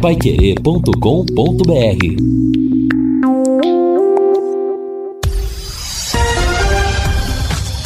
[0.00, 0.90] paiquerê.com.br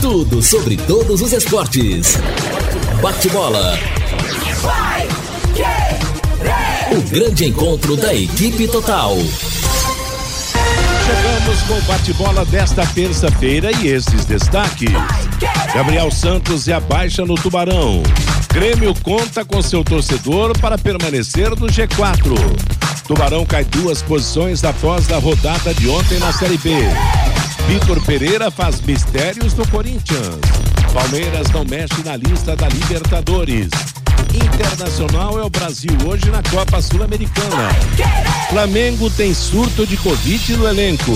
[0.00, 2.16] Tudo sobre todos os esportes.
[3.02, 3.76] Bate-bola.
[6.92, 9.16] O grande encontro da equipe total.
[11.06, 14.92] Chegamos com o bate-bola desta terça-feira e esses destaques.
[15.74, 18.04] Gabriel Santos e a baixa no Tubarão.
[18.54, 22.22] Grêmio conta com seu torcedor para permanecer no G4.
[23.04, 26.70] Tubarão cai duas posições após a rodada de ontem na Série B.
[27.66, 30.38] Vitor Pereira faz mistérios no Corinthians.
[30.92, 33.70] Palmeiras não mexe na lista da Libertadores.
[34.32, 37.70] Internacional é o Brasil hoje na Copa Sul-Americana.
[38.50, 41.12] Flamengo tem surto de Covid no elenco.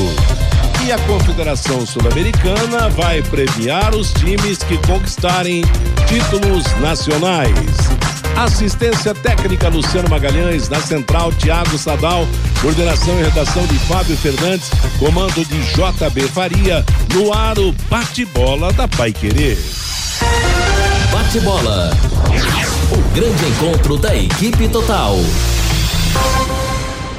[0.84, 5.62] E a Confederação Sul-Americana vai premiar os times que conquistarem
[6.06, 7.52] títulos nacionais.
[8.36, 12.26] Assistência técnica Luciano Magalhães, na central Tiago Sadal,
[12.62, 18.86] coordenação e redação de Fábio Fernandes, comando de JB Faria, no ar o bate-bola da
[18.86, 19.58] Pai Querer.
[21.12, 21.90] Bate-bola.
[22.92, 25.16] O grande encontro da equipe total.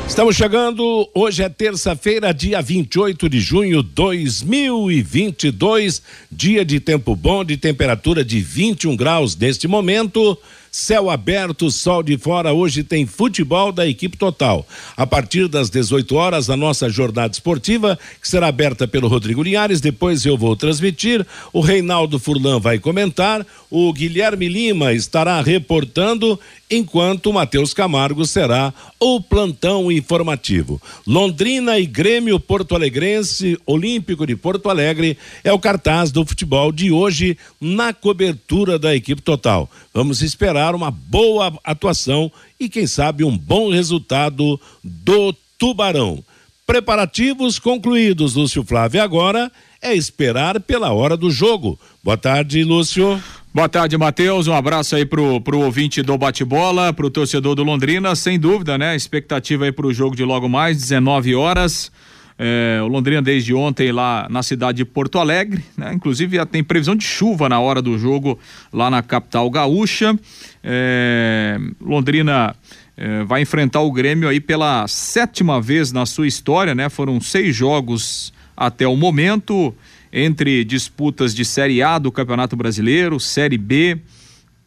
[0.10, 6.02] Estamos chegando, hoje é terça-feira, dia 28 de junho de 2022,
[6.32, 10.36] dia de tempo bom, de temperatura de 21 graus neste momento.
[10.72, 12.54] Céu aberto, sol de fora.
[12.54, 14.68] Hoje tem futebol da equipe total.
[14.96, 19.82] A partir das 18 horas, a nossa jornada esportiva, que será aberta pelo Rodrigo Linhares.
[19.82, 21.26] Depois eu vou transmitir.
[21.52, 23.46] O Reinaldo Furlan vai comentar.
[23.72, 26.40] O Guilherme Lima estará reportando,
[26.70, 30.82] enquanto o Matheus Camargo será o plantão informativo.
[31.06, 36.92] Londrina e Grêmio Porto Alegrense Olímpico de Porto Alegre é o cartaz do futebol de
[36.92, 39.70] hoje na cobertura da equipe total.
[39.94, 46.24] Vamos esperar uma boa atuação e, quem sabe, um bom resultado do Tubarão.
[46.66, 49.02] Preparativos concluídos, Lúcio Flávio.
[49.02, 49.52] Agora
[49.82, 51.80] é esperar pela hora do jogo.
[52.04, 53.22] Boa tarde, Lúcio.
[53.52, 54.46] Boa tarde, Matheus.
[54.46, 58.16] Um abraço aí pro, pro ouvinte do bate-bola, pro torcedor do Londrina.
[58.16, 58.96] Sem dúvida, né?
[58.96, 61.92] Expectativa aí pro jogo de logo mais, 19 horas.
[62.42, 65.92] É, o Londrina desde ontem lá na cidade de Porto Alegre, né?
[65.94, 68.40] Inclusive já tem previsão de chuva na hora do jogo
[68.72, 70.18] lá na capital gaúcha.
[70.64, 72.56] É, Londrina
[72.96, 76.88] é, vai enfrentar o Grêmio aí pela sétima vez na sua história, né?
[76.88, 79.76] Foram seis jogos até o momento
[80.14, 83.98] entre disputas de Série A do Campeonato Brasileiro, Série B,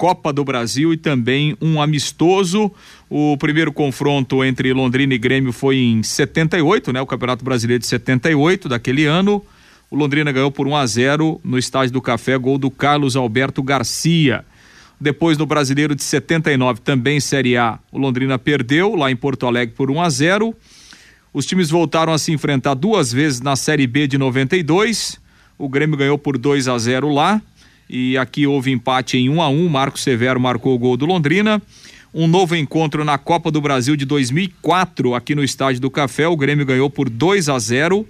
[0.02, 2.72] Copa do Brasil e também um amistoso.
[3.08, 7.00] O primeiro confronto entre Londrina e Grêmio foi em 78, né?
[7.00, 9.40] O Campeonato Brasileiro de 78 daquele ano.
[9.88, 13.62] O Londrina ganhou por 1 a 0 no estádio do Café, gol do Carlos Alberto
[13.62, 14.44] Garcia.
[15.00, 19.72] Depois no Brasileiro de 79, também Série A, o Londrina perdeu lá em Porto Alegre
[19.76, 20.52] por 1 a 0.
[21.32, 25.20] Os times voltaram a se enfrentar duas vezes na Série B de 92.
[25.56, 27.40] O Grêmio ganhou por 2 a 0 lá
[27.92, 29.68] e aqui houve empate em 1 a 1.
[29.68, 31.60] Marco Severo marcou o gol do Londrina.
[32.14, 36.26] Um novo encontro na Copa do Brasil de 2004 aqui no Estádio do Café.
[36.26, 38.08] O Grêmio ganhou por 2 a 0.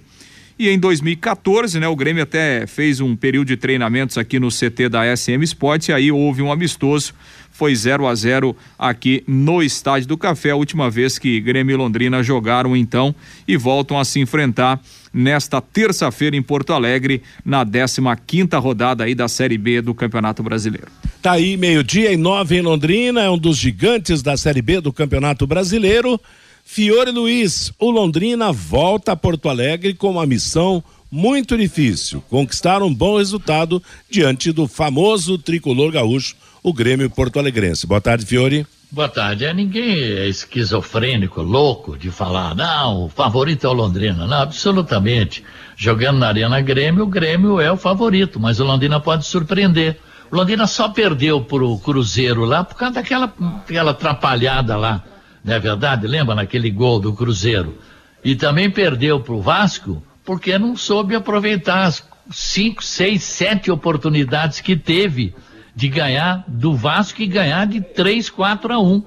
[0.57, 4.87] E em 2014, né, o Grêmio até fez um período de treinamentos aqui no CT
[4.87, 7.13] da SM Sports e aí houve um amistoso
[7.53, 11.77] foi 0 a 0 aqui no Estádio do Café, a última vez que Grêmio e
[11.77, 13.15] Londrina jogaram então
[13.47, 14.81] e voltam a se enfrentar
[15.13, 20.41] nesta terça-feira em Porto Alegre, na 15 quinta rodada aí da Série B do Campeonato
[20.41, 20.87] Brasileiro.
[21.21, 24.91] Tá aí meio-dia e nove em Londrina, é um dos gigantes da Série B do
[24.91, 26.19] Campeonato Brasileiro.
[26.65, 32.91] Fiore Luiz, o Londrina volta a Porto Alegre com uma missão muito difícil, conquistar um
[32.91, 37.85] bom resultado diante do famoso tricolor gaúcho o Grêmio Porto Alegrense.
[37.85, 38.65] Boa tarde, Fiore.
[38.93, 39.43] Boa tarde.
[39.43, 44.27] É, ninguém é esquizofrênico, louco de falar, não, o favorito é o Londrina.
[44.27, 45.43] Não, absolutamente.
[45.75, 49.97] Jogando na Arena Grêmio, o Grêmio é o favorito, mas o Londrina pode surpreender.
[50.29, 53.33] O Londrina só perdeu pro Cruzeiro lá por causa daquela
[53.65, 55.03] aquela atrapalhada lá,
[55.43, 56.05] não é verdade?
[56.05, 57.79] Lembra naquele gol do Cruzeiro?
[58.23, 64.75] E também perdeu pro Vasco porque não soube aproveitar as cinco, seis, sete oportunidades que
[64.75, 65.33] teve
[65.75, 69.03] de ganhar do Vasco e ganhar de 3, 4 a 1.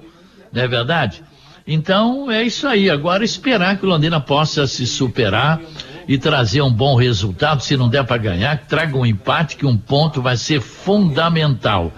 [0.51, 1.23] Não é verdade?
[1.65, 2.89] Então é isso aí.
[2.89, 5.59] Agora esperar que o Londrina possa se superar
[6.07, 7.61] e trazer um bom resultado.
[7.61, 11.91] Se não der para ganhar, traga um empate, que um ponto vai ser fundamental.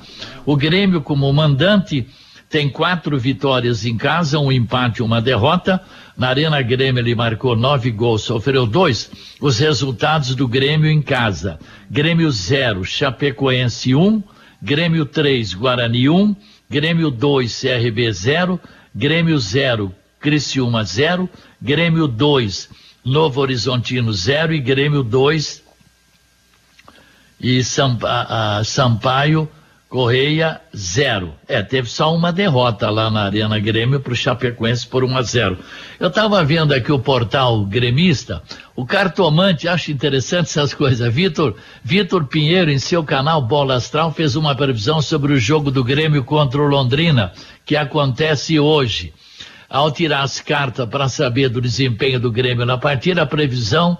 [0.46, 2.08] O Grêmio, como mandante,
[2.50, 5.80] tem quatro vitórias em casa, um empate e uma derrota.
[6.18, 9.12] Na Arena Grêmio ele marcou nove gols, sofreu dois.
[9.40, 14.24] Os resultados do Grêmio em casa: Grêmio zero, Chapecoense um.
[14.62, 16.36] Grêmio 3, Guarani 1,
[16.70, 18.60] Grêmio 2, CRB 0,
[18.94, 21.30] Grêmio 0, Criciúma 0,
[21.62, 22.70] Grêmio 2,
[23.06, 25.64] Novo Horizontino 0 e Grêmio 2
[27.40, 27.62] e
[28.66, 29.50] Sampaio
[29.90, 31.34] Correia, zero.
[31.48, 35.22] É, teve só uma derrota lá na Arena Grêmio para o Chapecoense por 1 a
[35.24, 35.58] 0.
[36.00, 38.44] Eu estava vendo aqui o portal gremista,
[38.76, 41.12] o cartomante, acho interessante essas coisas.
[41.12, 45.84] Vitor, Vitor Pinheiro, em seu canal Bola Astral, fez uma previsão sobre o jogo do
[45.84, 47.34] Grêmio contra o Londrina,
[47.66, 49.12] que acontece hoje.
[49.68, 53.98] Ao tirar as cartas para saber do desempenho do Grêmio na partida, a previsão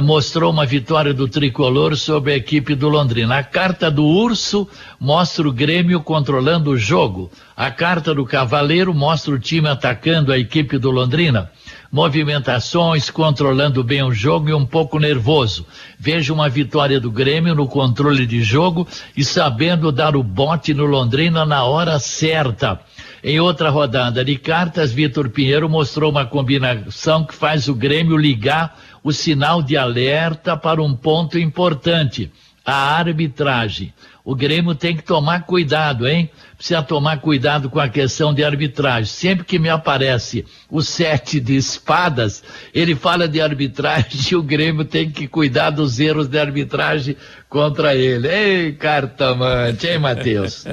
[0.00, 3.38] mostrou uma vitória do tricolor sobre a equipe do Londrina.
[3.38, 4.68] A carta do Urso
[4.98, 7.30] mostra o Grêmio controlando o jogo.
[7.56, 11.50] A carta do Cavaleiro mostra o time atacando a equipe do Londrina.
[11.92, 15.64] Movimentações, controlando bem o jogo e um pouco nervoso.
[15.98, 20.86] Vejo uma vitória do Grêmio no controle de jogo e sabendo dar o bote no
[20.86, 22.80] Londrina na hora certa.
[23.22, 28.76] Em outra rodada de cartas, Vitor Pinheiro mostrou uma combinação que faz o Grêmio ligar
[29.04, 32.32] o sinal de alerta para um ponto importante:
[32.64, 33.92] a arbitragem.
[34.24, 36.30] O Grêmio tem que tomar cuidado, hein?
[36.56, 39.04] Precisa tomar cuidado com a questão de arbitragem.
[39.04, 42.42] Sempre que me aparece o sete de espadas,
[42.72, 47.18] ele fala de arbitragem e o Grêmio tem que cuidar dos erros de arbitragem
[47.54, 48.26] contra ele.
[48.26, 50.64] Ei, cartomante, hein, Matheus?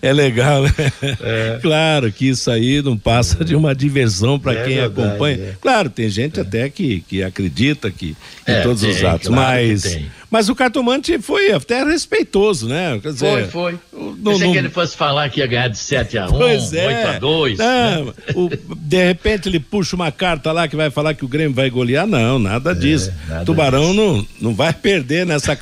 [0.00, 0.70] é legal, né?
[1.22, 1.58] É.
[1.60, 5.36] Claro que isso aí não passa de uma diversão para é quem verdade, acompanha.
[5.36, 5.54] É.
[5.60, 8.16] Claro, tem gente até que, que acredita que
[8.48, 9.84] em é, todos os atos, claro mas
[10.30, 12.98] mas o cartomante foi até respeitoso, né?
[13.00, 13.78] Quer dizer, foi, foi.
[13.92, 14.52] Não, Pensei não...
[14.52, 16.86] que ele fosse falar que ia ganhar de 7 a 1, pois é.
[16.86, 17.58] 8 a 2.
[17.58, 18.12] Não, né?
[18.34, 21.70] o, de repente ele puxa uma carta lá que vai falar que o Grêmio vai
[21.70, 23.12] golear, não, nada é, disso.
[23.28, 23.94] Nada Tubarão disso.
[23.94, 25.54] Não, não vai perder nessa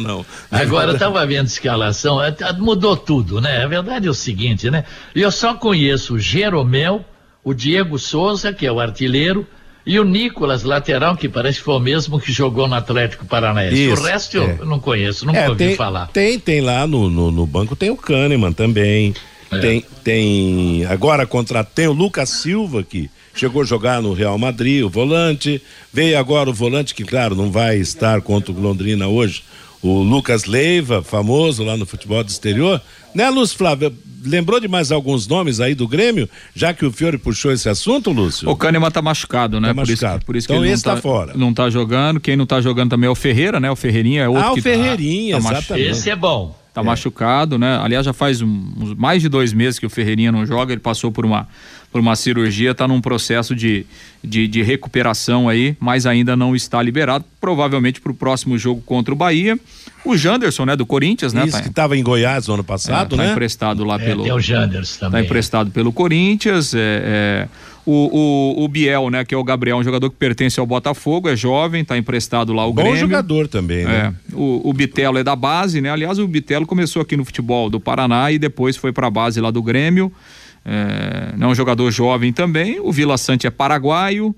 [0.00, 0.24] não.
[0.50, 3.62] Agora eu tava vendo escalação, é, tá, mudou tudo, né?
[3.62, 4.84] A verdade é o seguinte, né?
[5.14, 7.04] Eu só conheço o Jeromel,
[7.44, 9.46] o Diego Souza, que é o artilheiro,
[9.84, 13.90] e o Nicolas, lateral, que parece que foi o mesmo que jogou no Atlético Paranaense.
[13.90, 14.56] Isso, o resto é.
[14.60, 16.06] eu não conheço, nunca é, ouvi tem, falar.
[16.08, 19.14] Tem, tem lá no, no, no banco, tem o Kahneman também.
[19.50, 19.58] É.
[19.58, 20.84] Tem, tem.
[20.86, 25.62] Agora contra tem o Lucas Silva, que chegou a jogar no Real Madrid, o volante.
[25.92, 29.42] Veio agora o volante, que, claro, não vai estar contra o Londrina hoje.
[29.82, 32.80] O Lucas Leiva, famoso lá no futebol do exterior.
[33.14, 33.92] Né, Lúcio Flávio?
[34.24, 38.10] lembrou de mais alguns nomes aí do Grêmio, já que o Fiore puxou esse assunto,
[38.10, 38.48] Lúcio?
[38.48, 39.68] O Kahneman tá machucado, né?
[39.68, 40.24] Tá machucado.
[40.24, 41.32] Por isso, por isso então que ele esse não tá, fora.
[41.34, 42.20] Não tá jogando.
[42.20, 43.70] Quem não tá jogando também é o Ferreira, né?
[43.70, 45.88] O Ferreirinha é outro ah, o Ferreirinha, tá, tá exatamente.
[45.88, 46.59] Esse é bom.
[46.72, 46.84] Tá é.
[46.84, 47.78] machucado, né?
[47.82, 50.72] Aliás, já faz um, mais de dois meses que o Ferreirinha não joga.
[50.72, 51.48] Ele passou por uma,
[51.90, 53.84] por uma cirurgia, tá num processo de,
[54.22, 57.24] de, de recuperação aí, mas ainda não está liberado.
[57.40, 59.58] Provavelmente para o próximo jogo contra o Bahia.
[60.04, 61.44] O Janderson, né, do Corinthians, né?
[61.44, 63.32] Isso tá, que estava em Goiás no ano passado, é, tá né?
[63.32, 64.22] emprestado lá é, pelo.
[64.22, 65.22] Tem o Janderson tá também.
[65.22, 66.72] Tá emprestado pelo Corinthians.
[66.74, 67.48] É, é,
[67.90, 71.28] o, o, o, Biel, né, que é o Gabriel, um jogador que pertence ao Botafogo,
[71.28, 73.00] é jovem, tá emprestado lá o Bom Grêmio.
[73.00, 74.14] Bom jogador também, né?
[74.30, 75.90] É, o, o Bitelo é da base, né?
[75.90, 79.40] Aliás, o Bitelo começou aqui no futebol do Paraná e depois foi para a base
[79.40, 80.12] lá do Grêmio.
[80.64, 82.78] É, é um jogador jovem também.
[82.80, 84.34] O Vila Sante é paraguaio.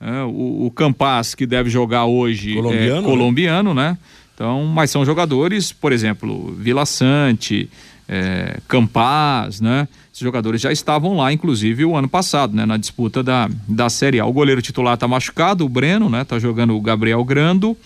[0.00, 3.90] É, o, o Campas, que deve jogar hoje, colombiano, é colombiano, né?
[3.90, 3.98] né?
[4.34, 7.70] Então, mas são jogadores, por exemplo, Vila Sante,
[8.08, 9.88] é, Campaz, né?
[10.12, 12.64] Esses jogadores já estavam lá, inclusive, o ano passado, né?
[12.64, 14.26] Na disputa da, da Série A.
[14.26, 16.24] O goleiro titular está machucado, o Breno, né?
[16.24, 17.76] Tá jogando o Gabriel Grando.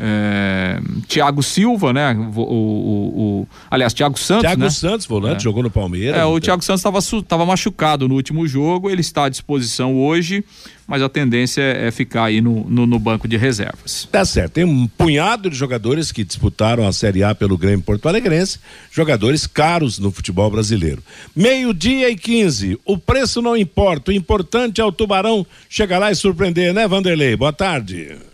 [0.00, 2.14] É, Thiago Silva, né?
[2.14, 4.42] O, o, o aliás, Thiago Santos.
[4.42, 4.70] Thiago né?
[4.70, 5.40] Santos, volante, é.
[5.40, 6.20] jogou no Palmeiras.
[6.20, 6.40] É, o então.
[6.40, 10.44] Thiago Santos estava machucado no último jogo, ele está à disposição hoje,
[10.86, 14.08] mas a tendência é, é ficar aí no, no, no, banco de reservas.
[14.10, 18.08] Tá certo, tem um punhado de jogadores que disputaram a Série A pelo Grêmio Porto
[18.08, 18.60] Alegrense,
[18.92, 21.02] jogadores caros no futebol brasileiro.
[21.34, 26.14] Meio-dia e 15, o preço não importa, o importante é o Tubarão chegar lá e
[26.14, 27.34] surpreender, né, Vanderlei?
[27.34, 28.27] Boa tarde.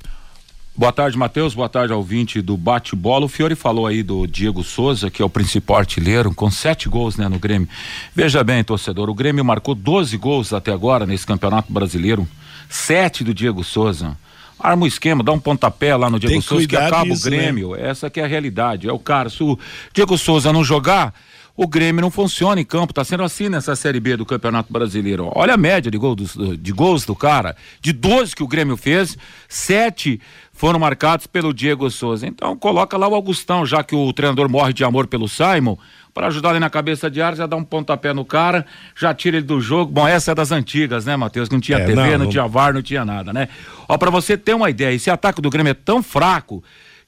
[0.76, 1.54] Boa tarde, Matheus.
[1.54, 3.26] Boa tarde ao vinte do bate-bola.
[3.26, 7.16] O Fiore falou aí do Diego Souza, que é o principal artilheiro, com sete gols
[7.16, 7.68] né, no Grêmio.
[8.12, 12.26] Veja bem, torcedor, o Grêmio marcou 12 gols até agora nesse campeonato brasileiro.
[12.68, 14.16] Sete do Diego Souza.
[14.58, 17.36] Arma o esquema, dá um pontapé lá no Diego Souza que acaba disso, o né?
[17.36, 17.76] Grêmio.
[17.76, 17.88] Né?
[17.88, 18.88] Essa que é a realidade.
[18.88, 19.30] É o cara.
[19.30, 19.56] Se o
[19.92, 21.14] Diego Souza não jogar,
[21.56, 22.90] o Grêmio não funciona em campo.
[22.90, 25.30] Está sendo assim nessa Série B do Campeonato Brasileiro.
[25.34, 27.54] Olha a média de, gol do, de gols do cara.
[27.80, 29.16] De 12 que o Grêmio fez,
[29.48, 30.20] sete
[30.54, 32.26] foram marcados pelo Diego Souza.
[32.26, 35.76] Então coloca lá o Augustão, já que o treinador morre de amor pelo Simon,
[36.14, 38.64] para ajudar ele na cabeça de área, já dá um pontapé no cara,
[38.96, 39.92] já tira ele do jogo.
[39.92, 41.50] Bom, essa é das antigas, né, Matheus?
[41.50, 43.48] Não tinha é, TV, não, não, tinha VAR, não tinha nada, né?
[43.88, 46.62] Ó, para você ter uma ideia, esse ataque do Grêmio é tão fraco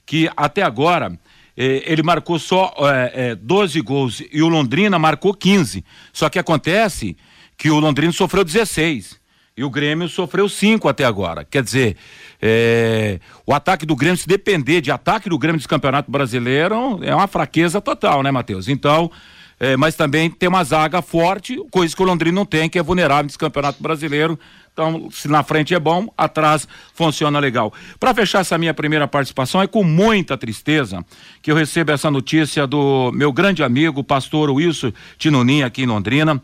[0.04, 1.16] que até agora
[1.56, 5.84] eh, ele marcou só eh, eh, 12 gols e o Londrina marcou 15.
[6.12, 7.16] Só que acontece
[7.56, 9.24] que o Londrina sofreu 16
[9.56, 11.44] e o Grêmio sofreu 5 até agora.
[11.44, 11.96] Quer dizer,
[12.42, 17.14] é, o ataque do Grêmio, se depender de ataque do Grêmio desse Campeonato Brasileiro, é
[17.14, 18.68] uma fraqueza total, né, Matheus?
[18.68, 19.10] Então,
[19.58, 22.82] é, mas também tem uma zaga forte, coisa que o Londrina não tem, que é
[22.82, 24.38] vulnerável nesse Campeonato Brasileiro.
[24.70, 27.72] Então, se na frente é bom, atrás funciona legal.
[27.98, 31.02] Para fechar essa minha primeira participação, é com muita tristeza
[31.40, 36.42] que eu recebo essa notícia do meu grande amigo, pastor Wilson Tinonim, aqui em Londrina.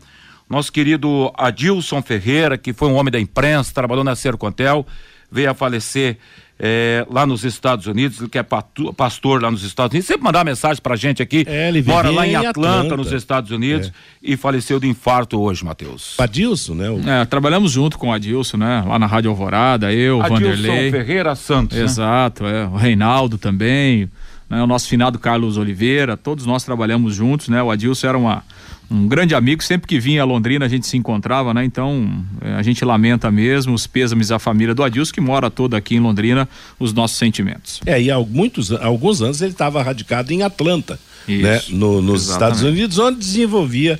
[0.53, 4.85] Nosso querido Adilson Ferreira, que foi um homem da imprensa, trabalhou na Sercontel,
[5.31, 6.19] veio a falecer
[6.59, 8.45] é, lá nos Estados Unidos, ele que é
[8.95, 12.27] pastor lá nos Estados Unidos, sempre mandar mensagem pra gente aqui, é, ele mora lá
[12.27, 13.91] em Atlanta, Atlanta, nos Estados Unidos, é.
[14.21, 16.15] e faleceu de infarto hoje, Matheus.
[16.19, 16.89] Adilson, né?
[16.91, 16.99] O...
[17.09, 18.83] É, trabalhamos junto com o Adilson, né?
[18.87, 20.91] Lá na Rádio Alvorada, eu, Adilson Vanderlei.
[20.91, 21.75] Ferreira Santos.
[21.75, 21.83] Né?
[21.83, 22.61] Exato, né?
[22.61, 24.07] é, o Reinaldo também,
[24.47, 24.61] né?
[24.61, 27.63] o nosso finado Carlos Oliveira, todos nós trabalhamos juntos, né?
[27.63, 28.43] O Adilson era uma
[28.89, 31.63] um grande amigo, sempre que vinha a Londrina a gente se encontrava, né?
[31.65, 35.77] Então é, a gente lamenta mesmo os pêsames à família do Adilson, que mora toda
[35.77, 36.47] aqui em Londrina,
[36.79, 37.81] os nossos sentimentos.
[37.85, 41.61] É, e há muitos, alguns anos ele estava radicado em Atlanta, Isso, né?
[41.69, 42.53] No, nos exatamente.
[42.55, 43.99] Estados Unidos, onde desenvolvia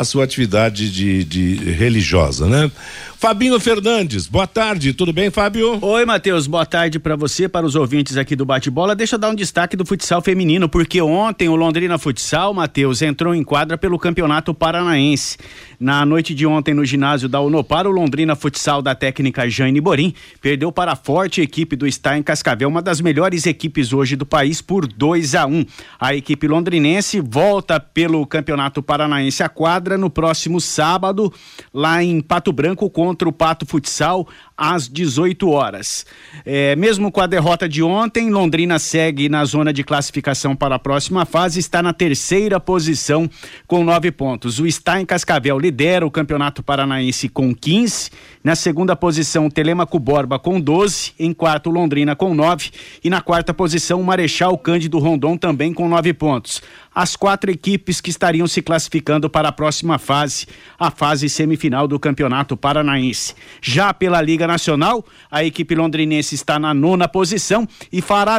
[0.00, 2.70] a sua atividade de, de religiosa, né?
[3.18, 5.78] Fabinho Fernandes, boa tarde, tudo bem, Fábio?
[5.82, 8.96] Oi, Matheus, boa tarde para você, para os ouvintes aqui do Bate-Bola.
[8.96, 13.34] Deixa eu dar um destaque do futsal feminino, porque ontem o Londrina Futsal, Matheus, entrou
[13.34, 15.36] em quadra pelo Campeonato Paranaense.
[15.78, 20.14] Na noite de ontem, no ginásio da Unopar, o Londrina Futsal da técnica Jane Borim
[20.40, 24.62] perdeu para a forte equipe do Stein Cascavel, uma das melhores equipes hoje do país,
[24.62, 25.66] por 2 a 1 um.
[26.00, 31.32] A equipe londrinense volta pelo Campeonato Paranaense à quadra no próximo sábado,
[31.72, 36.04] lá em Pato Branco, contra o Pato Futsal às 18 horas.
[36.44, 40.78] É, mesmo com a derrota de ontem, Londrina segue na zona de classificação para a
[40.78, 43.28] próxima fase, está na terceira posição
[43.66, 44.58] com nove pontos.
[44.58, 48.10] O Stein Cascavel lidera o Campeonato Paranaense com 15.
[48.44, 51.12] Na segunda posição, Telemaco Borba com 12.
[51.18, 52.70] Em quarto, Londrina com 9.
[53.02, 56.60] E na quarta posição, Marechal Cândido Rondon também com nove pontos
[57.00, 60.46] as quatro equipes que estariam se classificando para a próxima fase,
[60.78, 63.34] a fase semifinal do Campeonato Paranaense.
[63.62, 68.38] Já pela Liga Nacional, a equipe londrinense está na nona posição e fará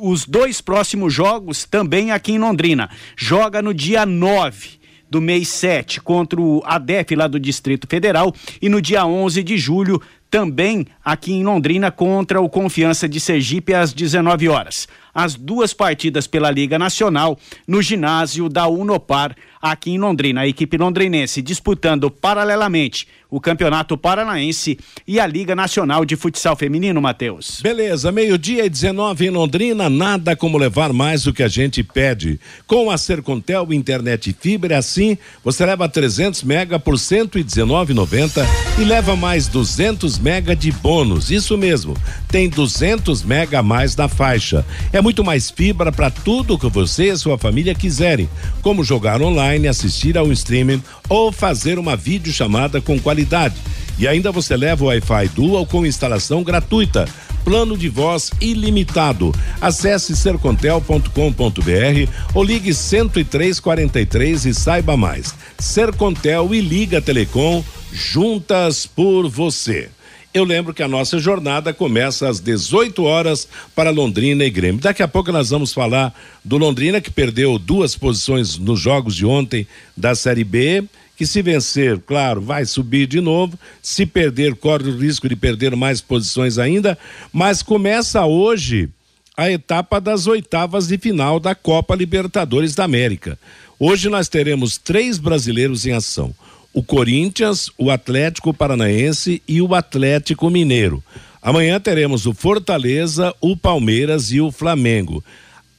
[0.00, 2.88] os dois próximos jogos também aqui em Londrina.
[3.14, 4.78] Joga no dia 9
[5.10, 9.58] do mês 7 contra o ADEF lá do Distrito Federal e no dia 11 de
[9.58, 10.00] julho
[10.30, 14.88] também aqui em Londrina contra o Confiança de Sergipe às 19 horas
[15.18, 20.42] as duas partidas pela Liga Nacional no ginásio da Unopar aqui em Londrina.
[20.42, 27.00] A equipe londrinense disputando paralelamente o Campeonato Paranaense e a Liga Nacional de Futsal Feminino,
[27.00, 27.60] Matheus.
[27.62, 32.40] Beleza, meio-dia e 19 em Londrina, nada como levar mais do que a gente pede.
[32.66, 38.46] Com a Sercontel Internet Fibra, assim, você leva 300 mega por 119,90
[38.78, 41.30] e leva mais 200 mega de bônus.
[41.30, 41.94] Isso mesmo,
[42.28, 44.64] tem 200 mega a mais na faixa.
[44.90, 48.28] É muito mais fibra para tudo que você e sua família quiserem,
[48.62, 53.56] como jogar online, assistir ao streaming ou fazer uma videochamada com qualidade.
[53.98, 57.08] E ainda você leva o Wi-Fi Dual com instalação gratuita.
[57.44, 59.34] Plano de voz ilimitado.
[59.60, 65.34] Acesse sercontel.com.br ou ligue 10343 e saiba mais.
[65.58, 69.88] Sercontel e Liga Telecom juntas por você.
[70.38, 74.80] Eu lembro que a nossa jornada começa às 18 horas para Londrina e Grêmio.
[74.80, 76.14] Daqui a pouco nós vamos falar
[76.44, 79.66] do Londrina que perdeu duas posições nos jogos de ontem
[79.96, 80.84] da Série B
[81.16, 85.74] que se vencer, claro, vai subir de novo, se perder, corre o risco de perder
[85.74, 86.96] mais posições ainda,
[87.32, 88.88] mas começa hoje
[89.36, 93.36] a etapa das oitavas de final da Copa Libertadores da América.
[93.76, 96.32] Hoje nós teremos três brasileiros em ação
[96.78, 101.02] o Corinthians, o Atlético Paranaense e o Atlético Mineiro.
[101.42, 105.24] Amanhã teremos o Fortaleza, o Palmeiras e o Flamengo.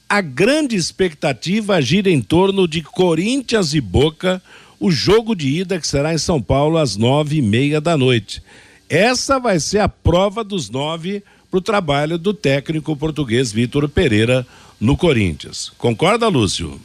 [0.06, 4.42] A grande expectativa gira em torno de Corinthians e Boca,
[4.78, 8.42] o jogo de ida que será em São Paulo às nove e meia da noite.
[8.86, 14.46] Essa vai ser a prova dos nove para o trabalho do técnico português Vitor Pereira
[14.78, 15.72] no Corinthians.
[15.78, 16.78] Concorda, Lúcio?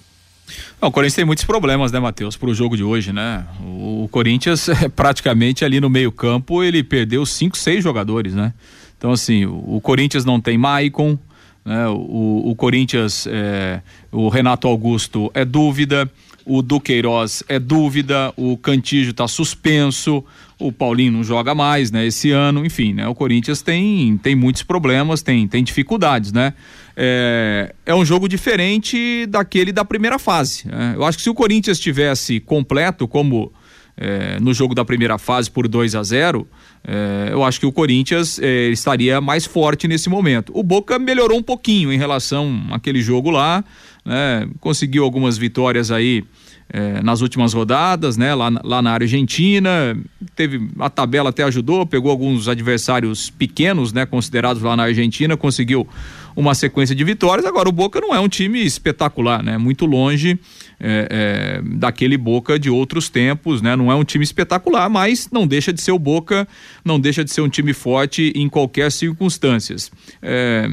[0.82, 3.46] Não, o Corinthians tem muitos problemas, né, Matheus, para o jogo de hoje, né?
[3.62, 8.54] O, Corinthians, praticamente ali no meio-campo, ele perdeu cinco, seis jogadores, né?
[8.98, 11.18] Então, assim, o, o Corinthians não tem Maicon,
[11.66, 11.88] né?
[11.88, 16.10] O, o Corinthians, é, o Renato Augusto é dúvida,
[16.46, 20.24] o Duqueiroz é dúvida, o Cantígio está suspenso,
[20.60, 22.06] o Paulinho não joga mais, né?
[22.06, 23.08] Esse ano, enfim, né?
[23.08, 26.54] O Corinthians tem, tem muitos problemas, tem, tem dificuldades, né?
[26.98, 30.68] É, é um jogo diferente daquele da primeira fase.
[30.68, 30.94] Né?
[30.96, 33.52] Eu acho que se o Corinthians tivesse completo, como
[33.98, 36.48] é, no jogo da primeira fase por 2 a 0
[36.88, 40.52] é, eu acho que o Corinthians é, estaria mais forte nesse momento.
[40.54, 43.64] O Boca melhorou um pouquinho em relação àquele jogo lá,
[44.06, 44.48] né?
[44.60, 46.24] conseguiu algumas vitórias aí
[46.70, 48.34] é, nas últimas rodadas, né?
[48.34, 49.98] Lá, lá na Argentina,
[50.36, 54.06] teve a tabela até ajudou, pegou alguns adversários pequenos, né?
[54.06, 55.88] Considerados lá na Argentina, conseguiu
[56.36, 57.46] uma sequência de vitórias.
[57.46, 59.58] Agora o Boca não é um time espetacular, né?
[59.58, 60.38] Muito longe
[60.80, 63.76] é, é, daquele Boca de outros tempos, né?
[63.76, 66.48] Não é um time espetacular, mas não deixa de ser o Boca,
[66.84, 69.92] não deixa de ser um time forte em qualquer circunstâncias.
[70.22, 70.70] É,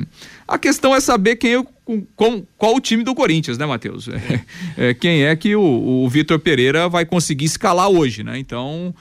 [0.49, 1.65] a questão é saber quem é
[2.15, 4.09] com, qual o time do Corinthians, né, Matheus?
[4.09, 8.39] É, é, quem é que o, o Vitor Pereira vai conseguir escalar hoje, né?
[8.39, 8.95] Então,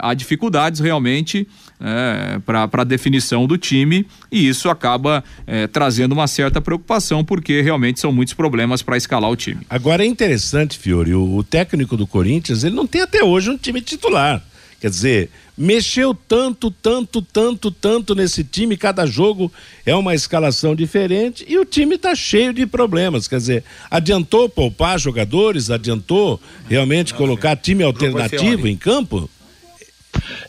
[0.00, 1.46] há dificuldades realmente
[1.80, 7.60] é, para a definição do time e isso acaba é, trazendo uma certa preocupação porque
[7.60, 9.60] realmente são muitos problemas para escalar o time.
[9.68, 13.56] Agora é interessante, Fiore, o, o técnico do Corinthians, ele não tem até hoje um
[13.56, 14.42] time titular.
[14.80, 19.52] Quer dizer, mexeu tanto, tanto, tanto, tanto nesse time, cada jogo
[19.84, 23.26] é uma escalação diferente e o time está cheio de problemas.
[23.26, 29.28] Quer dizer, adiantou poupar jogadores, adiantou realmente colocar time alternativo em campo?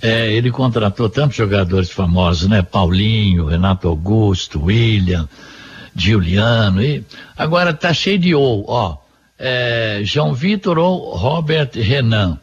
[0.01, 2.61] É, ele contratou tantos jogadores famosos, né?
[2.61, 5.27] Paulinho, Renato Augusto, William,
[5.95, 7.03] Giuliano, e
[7.37, 8.97] agora tá cheio de ou, ó.
[9.37, 12.39] É, João Vitor ou Robert Renan.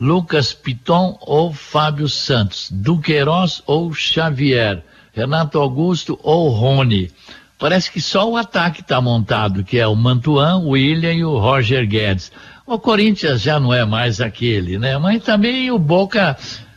[0.00, 7.10] Lucas Piton ou Fábio Santos, Duqueiroz ou Xavier, Renato Augusto ou Rony.
[7.58, 11.36] Parece que só o ataque está montado, que é o Mantuan, o William e o
[11.36, 12.32] Roger Guedes.
[12.70, 14.96] O Corinthians já não é mais aquele, né?
[14.96, 16.36] Mas também o Boca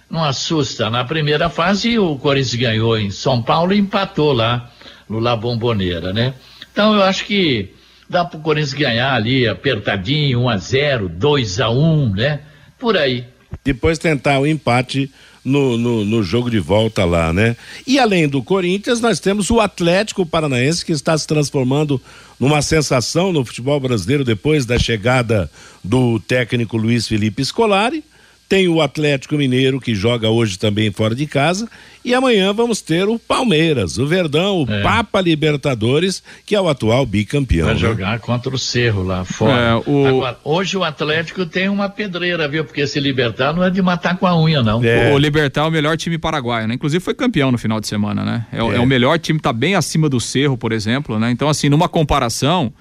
[0.10, 0.90] não assusta.
[0.90, 4.72] Na primeira fase o Corinthians ganhou em São Paulo e empatou lá
[5.08, 6.34] no La Bombonera, né?
[6.72, 7.76] Então eu acho que
[8.10, 12.40] dá para o Corinthians ganhar ali apertadinho, 1 a 0, 2 a 1, né?
[12.84, 13.24] por aí.
[13.64, 15.10] Depois tentar o empate
[15.44, 17.56] no, no, no, jogo de volta lá, né?
[17.86, 22.02] E além do Corinthians, nós temos o Atlético Paranaense que está se transformando
[22.40, 25.52] numa sensação no futebol brasileiro depois da chegada
[25.84, 28.04] do técnico Luiz Felipe Scolari.
[28.54, 31.68] Tem o Atlético Mineiro que joga hoje também fora de casa
[32.06, 34.84] e amanhã vamos ter o Palmeiras, o Verdão, o é.
[34.84, 37.66] Papa Libertadores, que é o atual bicampeão.
[37.66, 37.80] Vai né?
[37.80, 39.60] jogar contra o Cerro lá fora.
[39.60, 40.06] É, o...
[40.06, 42.64] Agora, hoje o Atlético tem uma pedreira, viu?
[42.64, 44.84] Porque se Libertar não é de matar com a unha, não.
[44.84, 45.12] É.
[45.12, 46.76] O Libertar é o melhor time paraguaio, né?
[46.76, 48.46] Inclusive foi campeão no final de semana, né?
[48.52, 48.60] É, é.
[48.60, 51.32] é o melhor time, tá bem acima do Cerro, por exemplo, né?
[51.32, 52.72] Então, assim, numa comparação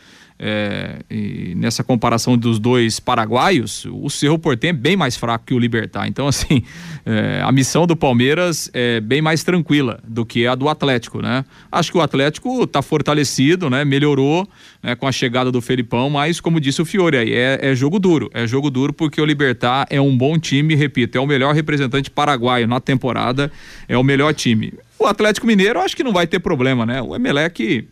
[0.44, 5.58] é, nessa comparação dos dois paraguaios, o Cerro Portem é bem mais fraco que o
[5.58, 6.08] Libertar.
[6.08, 6.64] Então, assim,
[7.06, 11.44] é, a missão do Palmeiras é bem mais tranquila do que a do Atlético, né?
[11.70, 13.84] Acho que o Atlético está fortalecido, né?
[13.84, 14.48] Melhorou
[14.82, 14.96] né?
[14.96, 18.28] com a chegada do Felipão, mas, como disse o Fiore, aí é, é jogo duro.
[18.34, 22.10] É jogo duro porque o Libertar é um bom time, repito, é o melhor representante
[22.10, 23.52] paraguaio na temporada,
[23.88, 24.72] é o melhor time.
[24.98, 27.00] O Atlético Mineiro, acho que não vai ter problema, né?
[27.00, 27.88] O Emelec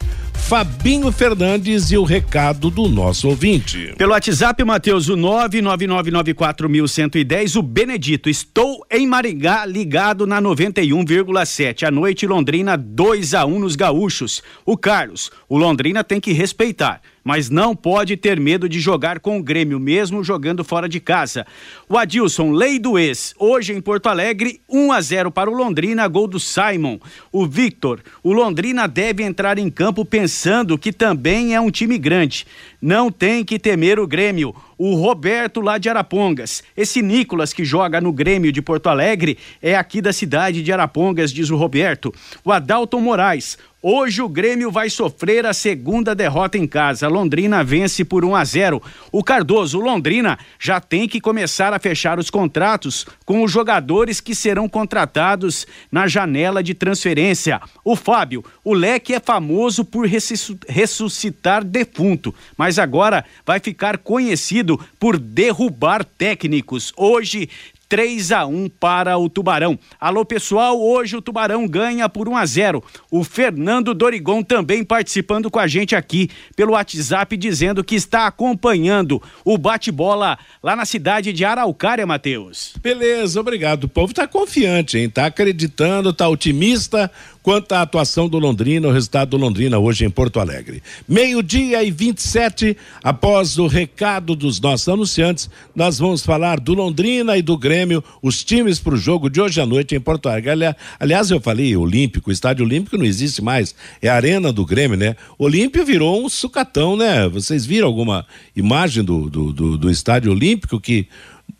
[0.48, 3.94] Fabinho Fernandes e o recado do nosso ouvinte.
[3.96, 8.28] Pelo WhatsApp, Matheus, o 999941110, o Benedito.
[8.28, 11.85] Estou em Maringá, ligado na 91,7.
[11.85, 14.42] À noite, Londrina 2 a 1 nos gaúchos.
[14.66, 19.38] O Carlos, o Londrina tem que respeitar mas não pode ter medo de jogar com
[19.38, 21.46] o Grêmio, mesmo jogando fora de casa.
[21.88, 26.06] O Adilson, lei do ex, hoje em Porto Alegre, 1 a 0 para o Londrina,
[26.08, 26.98] gol do Simon.
[27.30, 32.46] O Victor, o Londrina deve entrar em campo pensando que também é um time grande.
[32.83, 34.53] Não tem que temer o Grêmio.
[34.77, 36.64] O Roberto lá de Arapongas.
[36.77, 41.33] Esse Nicolas que joga no Grêmio de Porto Alegre é aqui da cidade de Arapongas,
[41.33, 42.12] diz o Roberto.
[42.45, 43.57] O Adalton Moraes.
[43.85, 47.09] Hoje o Grêmio vai sofrer a segunda derrota em casa.
[47.09, 48.83] Londrina vence por 1 a 0.
[49.11, 54.37] O Cardoso, Londrina, já tem que começar a fechar os contratos com os jogadores que
[54.37, 57.61] serão contratados na janela de transferência.
[57.85, 65.18] O Fábio, o Leque é famoso por ressuscitar defunto, mas agora vai ficar conhecido por
[65.18, 66.92] derrubar técnicos.
[66.96, 67.48] Hoje
[67.92, 69.78] 3 a 1 para o Tubarão.
[70.00, 72.82] Alô pessoal, hoje o Tubarão ganha por 1 a 0.
[73.11, 79.22] O Fernando Dorigon também participando com a gente aqui pelo WhatsApp dizendo que está acompanhando
[79.44, 82.72] o bate-bola lá na cidade de Araucária, Matheus.
[82.80, 83.85] Beleza, obrigado.
[83.85, 85.11] O povo está confiante, hein?
[85.11, 87.11] Tá acreditando, está otimista
[87.42, 90.83] quanto à atuação do Londrina, o resultado do Londrina hoje em Porto Alegre.
[91.09, 97.42] Meio-dia e 27, após o recado dos nossos anunciantes, nós vamos falar do Londrina e
[97.42, 100.52] do Grêmio, os times para o jogo de hoje à noite em Porto Alegre.
[100.98, 104.96] Aliás, eu falei Olímpico, o estádio Olímpico não existe mais, é a arena do Grêmio,
[104.96, 105.16] né?
[105.38, 107.28] Olímpio virou um sucatão, né?
[107.28, 111.09] Vocês viram alguma imagem do, do, do, do estádio Olímpico que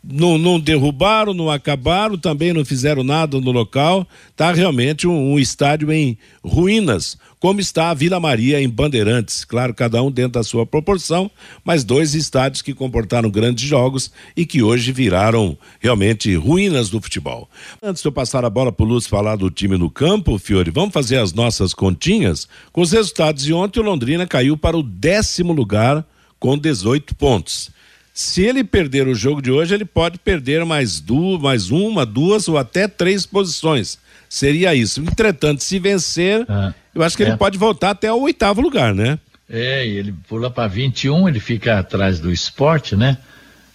[0.03, 4.05] não, não, derrubaram, não acabaram, também não fizeram nada no local.
[4.29, 9.45] Está realmente um, um, estádio em ruínas, como está a Vila Maria em Bandeirantes.
[9.45, 11.31] Claro, cada um dentro da sua proporção,
[11.63, 17.49] mas dois estádios que comportaram grandes jogos e que hoje viraram realmente ruínas do futebol.
[17.81, 20.69] Antes de eu passar a bola para o Lúcio falar do time no campo, Fiore,
[20.69, 22.47] vamos fazer as nossas continhas.
[22.73, 26.05] Com os resultados de ontem, o Londrina caiu para o décimo lugar
[26.39, 27.71] com 18 pontos.
[28.13, 32.47] Se ele perder o jogo de hoje, ele pode perder mais duas, mais uma, duas
[32.47, 33.97] ou até três posições.
[34.29, 35.01] Seria isso.
[35.01, 37.29] Entretanto, se vencer, ah, eu acho que é.
[37.29, 39.17] ele pode voltar até o oitavo lugar, né?
[39.49, 43.17] É, ele pula para 21, ele fica atrás do esporte, né?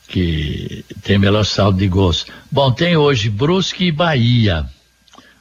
[0.06, 2.26] Que tem melhor saldo de gols.
[2.50, 4.66] Bom, tem hoje Brusque e Bahia.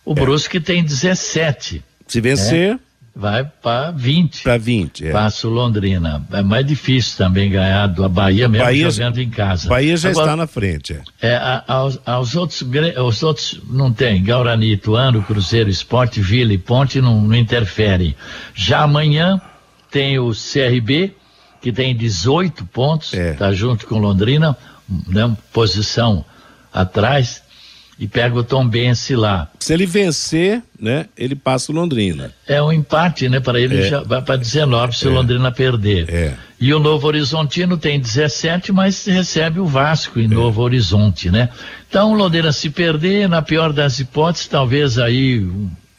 [0.03, 0.15] O é.
[0.15, 1.83] Brusque tem 17.
[2.07, 2.73] Se vencer.
[2.73, 2.86] É
[3.17, 4.43] vai para 20.
[4.43, 5.11] Para 20, é.
[5.11, 6.23] Passa o Londrina.
[6.31, 9.67] É mais difícil também ganhar do Bahia mesmo Bahia, jogando em casa.
[9.67, 10.93] Bahia já Agora, está na frente.
[11.19, 12.63] É, é a, aos, aos, outros,
[13.03, 14.23] os outros não tem.
[14.23, 18.15] Guarani, Ituano, Cruzeiro, Esporte, Vila e Ponte não, não interferem.
[18.53, 19.41] Já amanhã
[19.89, 21.15] tem o CRB,
[21.59, 23.33] que tem 18 pontos, está é.
[23.33, 24.55] Tá junto com Londrina,
[25.07, 26.23] né, posição
[26.71, 27.41] atrás
[27.99, 29.49] e pega o Tom Bense lá.
[29.59, 32.31] Se ele vencer, né, ele passa o Londrina.
[32.47, 33.89] É um empate, né, para ele é.
[33.89, 35.09] já vai para 19 se é.
[35.09, 36.09] o Londrina perder.
[36.09, 36.33] É.
[36.59, 40.27] E o Novo Horizontino tem 17, mas recebe o Vasco em é.
[40.27, 41.49] Novo Horizonte, né?
[41.89, 45.47] Então o Londrina se perder, na pior das hipóteses, talvez aí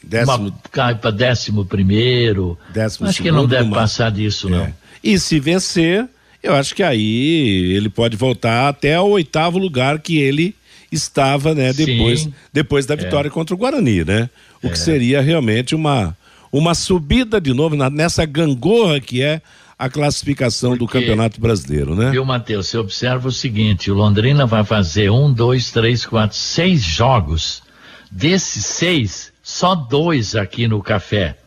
[0.03, 0.37] décimo...
[0.37, 2.57] uma, cai para décimo primeiro.
[2.73, 4.65] Décimo acho que não deve passar disso, não.
[4.65, 4.73] É.
[5.03, 6.07] E se vencer,
[6.41, 10.55] eu acho que aí ele pode voltar até o oitavo lugar que ele
[10.91, 13.31] estava, né, depois, depois da vitória é.
[13.31, 14.29] contra o Guarani, né?
[14.61, 14.69] O é.
[14.71, 16.17] que seria realmente uma,
[16.51, 19.41] uma subida de novo na, nessa gangorra que é
[19.77, 22.11] a classificação Porque, do Campeonato Brasileiro, né?
[22.11, 22.67] Viu, Matheus?
[22.67, 27.63] Você observa o seguinte: o Londrina vai fazer um, dois, três, quatro, seis jogos.
[28.11, 31.37] Desses seis, só dois aqui no café: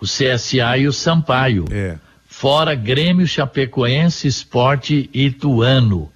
[0.00, 1.64] o CSA e o Sampaio.
[1.70, 1.96] É.
[2.28, 6.10] Fora Grêmio, Chapecoense, Esporte e Ituano.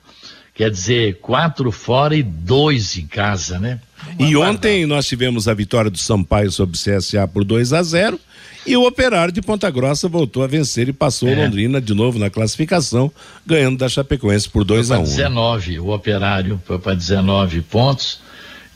[0.57, 3.79] Quer dizer, quatro fora e dois em casa, né?
[4.19, 7.83] Uma e ontem nós tivemos a vitória do Sampaio sobre o CSA por 2 a
[7.83, 8.19] 0
[8.67, 11.37] e o Operário de Ponta Grossa voltou a vencer e passou é.
[11.37, 13.13] Londrina de novo na classificação,
[13.45, 15.05] ganhando da Chapecoense por 2 a 1 um.
[15.05, 18.21] 19, o Operário foi para 19 pontos.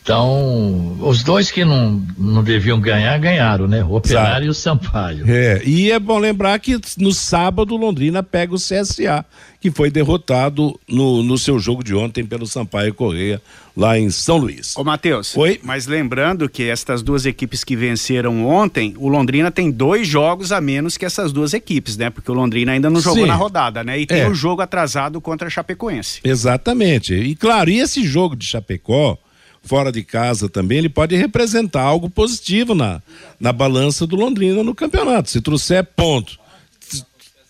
[0.02, 3.84] Então, os dois que não, não deviam ganhar, ganharam, né?
[3.84, 4.44] O Operário Exato.
[4.44, 5.24] e o Sampaio.
[5.30, 9.24] É, e é bom lembrar que no sábado Londrina pega o CSA
[9.60, 13.42] que foi derrotado no, no seu jogo de ontem pelo Sampaio Correia,
[13.76, 14.74] lá em São Luís.
[14.74, 15.36] Ô, Matheus.
[15.36, 15.60] Oi.
[15.62, 20.62] Mas lembrando que estas duas equipes que venceram ontem, o Londrina tem dois jogos a
[20.62, 22.08] menos que essas duas equipes, né?
[22.08, 23.28] Porque o Londrina ainda não jogou Sim.
[23.28, 23.98] na rodada, né?
[23.98, 24.28] E tem o é.
[24.30, 26.20] um jogo atrasado contra a Chapecoense.
[26.24, 27.14] Exatamente.
[27.14, 29.18] E claro, e esse jogo de Chapecó
[29.62, 33.02] fora de casa também, ele pode representar algo positivo na,
[33.38, 35.30] na balança do Londrina no campeonato.
[35.30, 36.40] Se trouxer ponto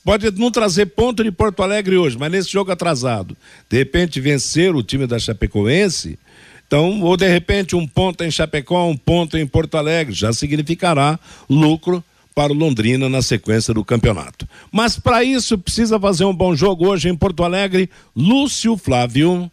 [0.02, 3.36] Pode não trazer ponto de Porto Alegre hoje, mas nesse jogo atrasado,
[3.68, 6.18] de repente vencer o time da Chapecoense,
[6.66, 11.18] então, ou de repente um ponto em Chapecó, um ponto em Porto Alegre, já significará
[11.48, 12.02] lucro
[12.34, 14.48] para o Londrina na sequência do campeonato.
[14.72, 17.90] Mas para isso precisa fazer um bom jogo hoje em Porto Alegre.
[18.16, 19.50] Lúcio Flávio.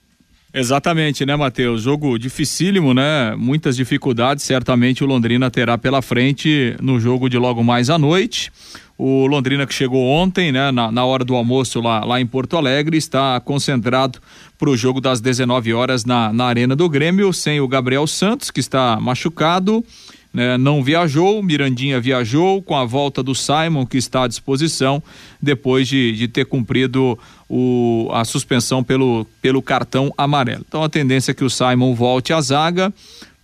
[0.54, 1.84] Exatamente, né, Matheus?
[1.84, 3.36] Jogo dificílimo, né?
[3.36, 8.52] Muitas dificuldades, certamente o Londrina terá pela frente no jogo de logo mais à noite.
[8.98, 12.58] O Londrina que chegou ontem, né, na, na hora do almoço lá, lá em Porto
[12.58, 14.20] Alegre, está concentrado
[14.58, 18.50] para o jogo das 19 horas na, na Arena do Grêmio, sem o Gabriel Santos,
[18.50, 19.86] que está machucado,
[20.34, 25.02] né, não viajou, Mirandinha viajou com a volta do Simon, que está à disposição,
[25.40, 30.66] depois de, de ter cumprido o, a suspensão pelo, pelo cartão amarelo.
[30.68, 32.94] Então a tendência é que o Simon volte à zaga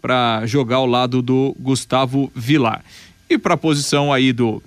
[0.02, 2.84] para jogar ao lado do Gustavo Vilar.
[3.30, 4.62] E para a posição aí do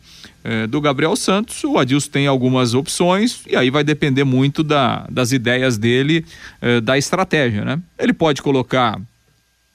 [0.48, 5.04] é, do Gabriel Santos, o Adilson tem algumas opções e aí vai depender muito da,
[5.10, 6.24] das ideias dele,
[6.62, 7.80] é, da estratégia, né?
[7.98, 8.96] Ele pode colocar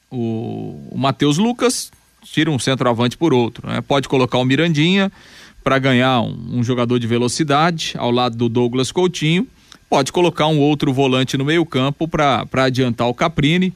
[0.09, 1.91] o, o Matheus Lucas,
[2.23, 3.81] tira um centroavante por outro, né?
[3.81, 5.11] Pode colocar o Mirandinha
[5.63, 9.47] para ganhar um, um, jogador de velocidade ao lado do Douglas Coutinho,
[9.89, 13.73] pode colocar um outro volante no meio campo para adiantar o Caprini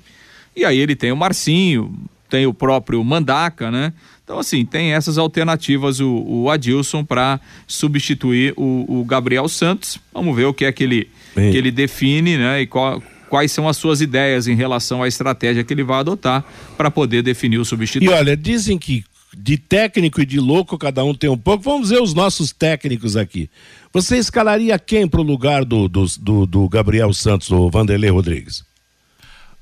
[0.56, 1.94] e aí ele tem o Marcinho,
[2.30, 3.92] tem o próprio Mandaca, né?
[4.24, 10.00] Então, assim, tem essas alternativas o, o Adilson para substituir o, o, Gabriel Santos.
[10.12, 12.62] Vamos ver o que é que ele, que ele define, né?
[12.62, 16.44] E qual, quais são as suas ideias em relação à estratégia que ele vai adotar
[16.76, 18.10] para poder definir o substituto.
[18.10, 19.04] E olha, dizem que
[19.38, 21.64] de técnico e de louco cada um tem um pouco.
[21.64, 23.50] Vamos ver os nossos técnicos aqui.
[23.94, 28.64] Você escalaria quem para o lugar do, do, do, do Gabriel Santos, o Vanderlei Rodrigues?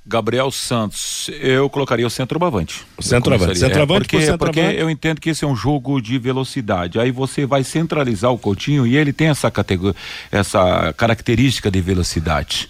[0.05, 2.81] Gabriel Santos, eu colocaria o centroavante.
[2.99, 3.57] Centroavante.
[3.57, 4.61] Centroavante é, porque, por centroavante.
[4.61, 6.99] porque eu entendo que esse é um jogo de velocidade.
[6.99, 9.95] Aí você vai centralizar o Coutinho e ele tem essa categoria,
[10.29, 12.69] essa característica de velocidade.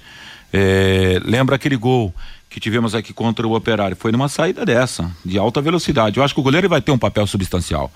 [0.51, 2.13] É, lembra aquele gol
[2.53, 6.17] que tivemos aqui contra o Operário foi numa saída dessa, de alta velocidade.
[6.17, 7.91] Eu acho que o goleiro vai ter um papel substancial,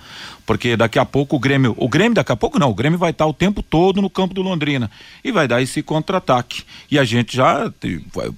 [0.47, 3.11] porque daqui a pouco o Grêmio, o Grêmio daqui a pouco não, o Grêmio vai
[3.11, 4.89] estar o tempo todo no campo do Londrina
[5.23, 6.63] e vai dar esse contra-ataque.
[6.89, 7.71] E a gente já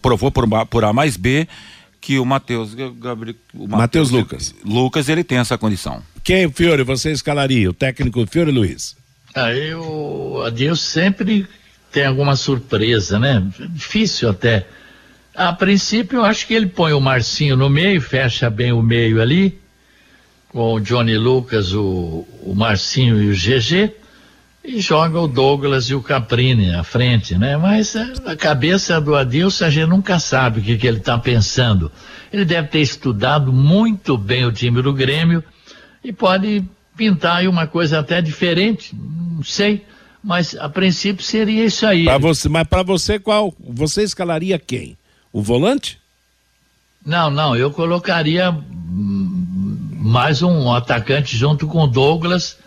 [0.01, 1.47] provou por, por A mais B
[2.01, 4.53] que o Matheus Gabriel, Matheus Lucas.
[4.65, 6.03] Lucas ele tem essa condição.
[6.21, 7.69] Quem, Fiore, você escalaria?
[7.69, 8.97] O técnico Fiore Luiz?
[9.33, 11.47] Aí o Adeus sempre
[11.93, 13.41] tem alguma surpresa, né?
[13.69, 14.67] Difícil até
[15.39, 19.21] a princípio, eu acho que ele põe o Marcinho no meio, fecha bem o meio
[19.21, 19.57] ali,
[20.49, 23.93] com o Johnny Lucas, o, o Marcinho e o GG,
[24.65, 27.55] e joga o Douglas e o Caprini à frente, né?
[27.55, 31.89] Mas a, cabeça do Adilson a gente nunca sabe o que, que ele está pensando.
[32.33, 35.41] Ele deve ter estudado muito bem o time do Grêmio
[36.03, 36.65] e pode
[36.97, 39.85] pintar aí uma coisa até diferente, não sei,
[40.21, 42.03] mas a princípio seria isso aí.
[42.03, 43.55] Pra você, mas para você qual?
[43.57, 44.98] Você escalaria quem?
[45.31, 45.99] O volante?
[47.05, 48.55] Não, não, eu colocaria
[49.99, 52.57] mais um atacante junto com o Douglas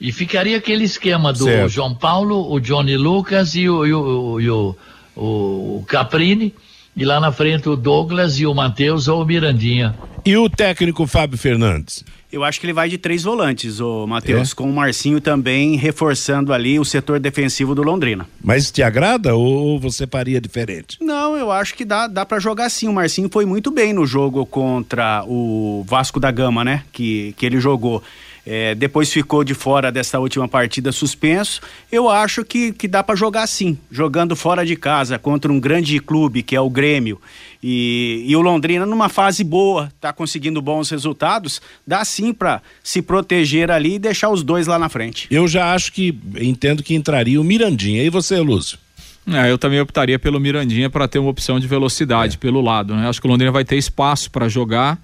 [0.00, 1.68] e ficaria aquele esquema do certo.
[1.70, 4.76] João Paulo, o Johnny Lucas e o, e o, e o,
[5.16, 6.54] o Caprini
[6.96, 9.94] e lá na frente o Douglas e o Matheus ou o Mirandinha.
[10.24, 12.04] E o técnico Fábio Fernandes?
[12.32, 14.54] Eu acho que ele vai de três volantes, o Matheus, é?
[14.54, 18.26] com o Marcinho também reforçando ali o setor defensivo do Londrina.
[18.42, 20.96] Mas te agrada ou você faria diferente?
[21.00, 22.86] Não, eu acho que dá, dá para jogar sim.
[22.86, 26.84] O Marcinho foi muito bem no jogo contra o Vasco da Gama, né?
[26.92, 28.02] Que, que ele jogou.
[28.46, 31.60] É, depois ficou de fora dessa última partida suspenso.
[31.90, 35.98] Eu acho que, que dá para jogar sim, jogando fora de casa contra um grande
[36.00, 37.20] clube que é o Grêmio
[37.62, 43.02] e, e o Londrina numa fase boa, tá conseguindo bons resultados, dá sim para se
[43.02, 45.26] proteger ali e deixar os dois lá na frente.
[45.30, 48.02] Eu já acho que entendo que entraria o Mirandinha.
[48.02, 48.78] E você, Lúcio?
[49.26, 52.38] É, eu também optaria pelo Mirandinha para ter uma opção de velocidade é.
[52.38, 52.96] pelo lado.
[52.96, 53.08] Né?
[53.08, 54.98] Acho que o Londrina vai ter espaço para jogar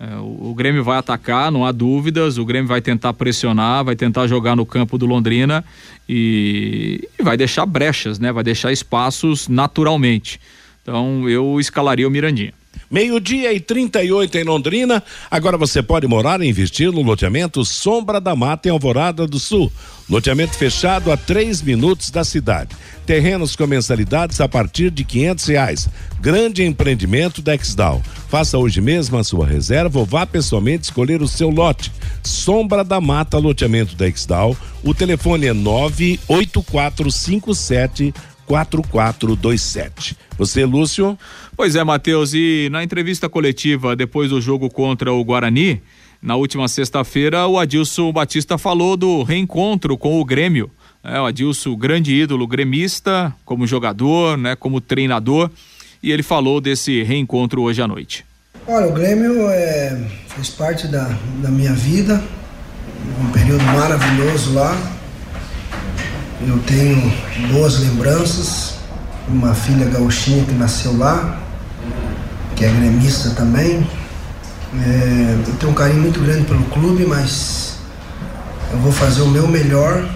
[0.00, 2.38] é, o, o, Grêmio vai atacar, não há dúvidas.
[2.38, 5.62] O Grêmio vai tentar pressionar, vai tentar jogar no campo do Londrina
[6.08, 8.32] e, e vai deixar brechas, né?
[8.32, 10.40] Vai deixar espaços naturalmente.
[10.80, 12.54] Então eu escalaria o Mirandinha.
[12.90, 15.00] Meio-dia e 38 em Londrina.
[15.30, 19.70] Agora você pode morar e investir no loteamento Sombra da Mata em Alvorada do Sul.
[20.08, 22.74] Loteamento fechado a três minutos da cidade.
[23.06, 25.88] Terrenos com mensalidades a partir de quinhentos reais.
[26.20, 27.52] Grande empreendimento da.
[28.28, 31.92] Faça hoje mesmo a sua reserva ou vá pessoalmente escolher o seu lote.
[32.24, 34.06] Sombra da Mata, loteamento da.
[34.82, 38.12] O telefone é nove oito quatro cinco sete
[38.50, 40.16] 4427.
[40.36, 41.16] Você, Lúcio?
[41.60, 45.82] Pois é, Matheus, e na entrevista coletiva depois do jogo contra o Guarani,
[46.22, 50.70] na última sexta-feira, o Adilson Batista falou do reencontro com o Grêmio.
[51.04, 55.50] É, o Adilson, grande ídolo gremista, como jogador, né, como treinador,
[56.02, 58.24] e ele falou desse reencontro hoje à noite.
[58.66, 62.24] Olha, o Grêmio é, fez parte da, da minha vida,
[63.22, 64.74] um período maravilhoso lá,
[66.48, 66.96] eu tenho
[67.52, 68.78] boas lembranças,
[69.28, 71.49] uma filha gauchinha que nasceu lá,
[72.60, 73.88] que é gremista também.
[74.74, 77.76] É, eu tenho um carinho muito grande pelo clube, mas
[78.70, 80.06] eu vou fazer o meu melhor.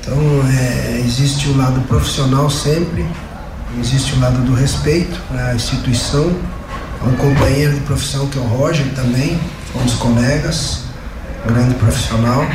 [0.00, 0.16] Então
[0.48, 3.04] é, existe o lado profissional sempre,
[3.80, 6.32] existe o lado do respeito à instituição,
[7.02, 9.36] a um companheiro de profissão que é o Roger também,
[9.72, 10.82] fomos colegas,
[11.48, 12.46] grande profissional.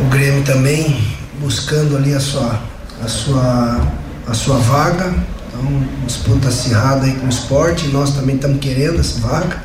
[0.00, 2.58] O Grêmio também buscando ali a sua,
[3.04, 3.80] a sua,
[4.26, 5.12] a sua vaga,
[5.60, 9.62] então disputa acirrada aí com o esporte, nós também estamos querendo essa vaga.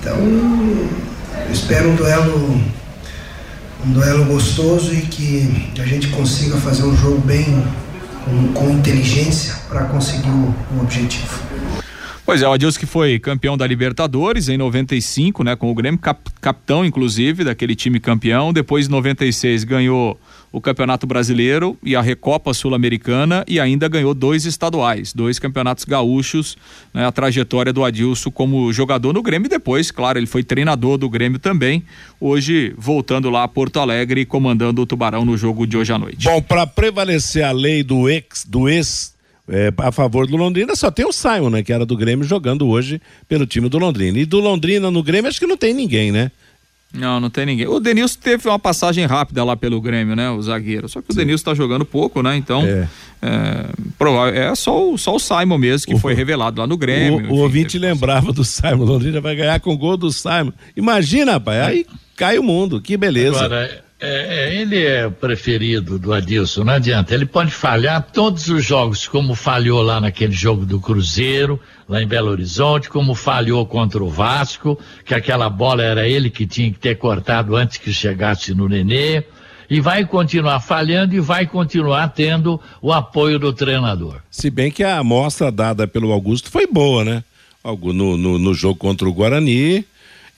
[0.00, 2.62] Então eu espero um duelo
[3.86, 7.44] um duelo gostoso e que a gente consiga fazer um jogo bem
[8.24, 11.83] com, com inteligência para conseguir o, o objetivo.
[12.26, 16.00] Pois é, o Adilson que foi campeão da Libertadores em 95, né, com o Grêmio,
[16.00, 18.50] cap, capitão inclusive daquele time campeão.
[18.50, 20.18] Depois, em 96, ganhou
[20.50, 26.56] o Campeonato Brasileiro e a Recopa Sul-Americana e ainda ganhou dois estaduais, dois campeonatos gaúchos,
[26.94, 29.46] né, a trajetória do Adilson como jogador no Grêmio.
[29.46, 31.84] E depois, claro, ele foi treinador do Grêmio também.
[32.18, 35.98] Hoje, voltando lá a Porto Alegre e comandando o Tubarão no jogo de hoje à
[35.98, 36.24] noite.
[36.24, 39.13] Bom, para prevalecer a lei do ex, do ex
[39.48, 41.62] é, a favor do Londrina, só tem o Simon, né?
[41.62, 44.18] Que era do Grêmio jogando hoje pelo time do Londrina.
[44.18, 46.30] E do Londrina no Grêmio, acho que não tem ninguém, né?
[46.94, 47.66] Não, não tem ninguém.
[47.66, 50.30] O Denilson teve uma passagem rápida lá pelo Grêmio, né?
[50.30, 50.88] O zagueiro.
[50.88, 52.36] Só que o Denilson tá jogando pouco, né?
[52.36, 52.88] Então, é,
[53.20, 57.18] é, é só, o, só o Simon mesmo que o, foi revelado lá no Grêmio.
[57.18, 58.84] O, enfim, o ouvinte lembrava do Simon.
[58.84, 60.52] Londrina vai ganhar com gol do Simon.
[60.76, 61.66] Imagina, rapaz.
[61.66, 62.80] Aí cai o mundo.
[62.80, 63.44] Que beleza.
[63.44, 67.14] Agora, é, é, ele é o preferido do Adilson, não adianta.
[67.14, 72.06] Ele pode falhar todos os jogos, como falhou lá naquele jogo do Cruzeiro, lá em
[72.06, 76.78] Belo Horizonte, como falhou contra o Vasco, que aquela bola era ele que tinha que
[76.78, 79.24] ter cortado antes que chegasse no Nenê.
[79.68, 84.20] E vai continuar falhando e vai continuar tendo o apoio do treinador.
[84.30, 87.24] Se bem que a amostra dada pelo Augusto foi boa, né?
[87.64, 89.86] No, no, no jogo contra o Guarani,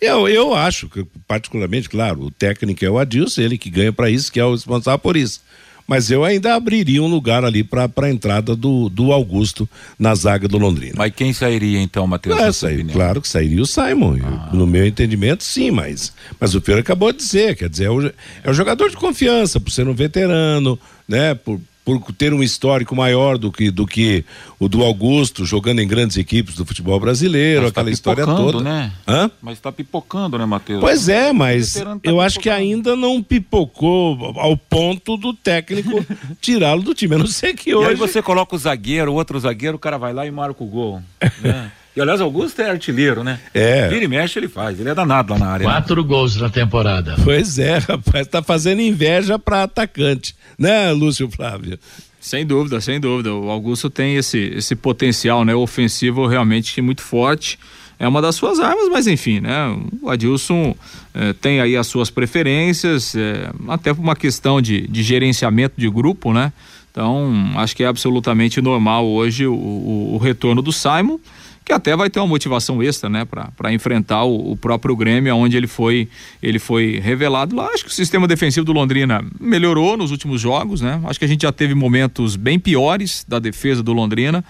[0.00, 4.10] eu, eu acho, que, particularmente, claro, o técnico é o Adilson, ele que ganha para
[4.10, 5.40] isso, que é o responsável por isso.
[5.86, 10.48] Mas eu ainda abriria um lugar ali para a entrada do, do Augusto na zaga
[10.48, 10.94] do Londrina.
[10.96, 12.40] Mas quem sairia então, Matheus?
[12.40, 14.18] É, sair, claro que sairia o Simon.
[14.24, 14.50] Ah.
[14.52, 18.04] No meu entendimento, sim, mas, mas o Feira acabou de dizer, quer dizer, é o,
[18.06, 20.78] é o jogador de confiança, por ser um veterano,
[21.08, 21.34] né?
[21.34, 24.24] Por, por ter um histórico maior do que, do que
[24.58, 28.26] o do Augusto, jogando em grandes equipes do futebol brasileiro, mas tá aquela tá história
[28.26, 28.60] toda.
[28.60, 28.92] Né?
[29.06, 29.30] Hã?
[29.40, 30.80] Mas está pipocando, né, Matheus?
[30.80, 36.04] Pois é, mas tá eu acho que ainda não pipocou ao ponto do técnico
[36.42, 37.14] tirá-lo do time.
[37.14, 37.86] A não sei que hoje.
[37.86, 40.66] E aí você coloca o zagueiro, outro zagueiro, o cara vai lá e marca o
[40.66, 41.00] gol.
[41.40, 41.70] Né?
[41.96, 43.40] E aliás, Augusto é artilheiro, né?
[43.54, 43.88] É.
[43.88, 44.78] Vira e mexe, ele faz.
[44.78, 45.64] Ele é danado lá na área.
[45.64, 46.06] Quatro né?
[46.06, 47.16] gols na temporada.
[47.24, 51.78] Pois é, rapaz, tá fazendo inveja para atacante, né, Lúcio Flávio?
[52.20, 53.32] Sem dúvida, sem dúvida.
[53.32, 57.58] O Augusto tem esse, esse potencial, né, ofensivo realmente muito forte.
[57.98, 59.74] É uma das suas armas, mas enfim, né?
[60.02, 60.74] O Adilson
[61.14, 65.88] eh, tem aí as suas preferências, eh, até por uma questão de, de gerenciamento de
[65.88, 66.52] grupo, né?
[66.90, 71.18] Então, acho que é absolutamente normal hoje o, o, o retorno do Simon
[71.66, 75.56] que até vai ter uma motivação extra, né, para enfrentar o, o, próprio Grêmio, onde
[75.56, 76.08] ele foi
[76.40, 77.66] ele foi revelado lá.
[77.74, 81.00] Acho que o sistema defensivo do Londrina melhorou nos últimos jogos, né?
[81.04, 84.44] Acho que a gente já teve momentos bem piores da defesa do Londrina.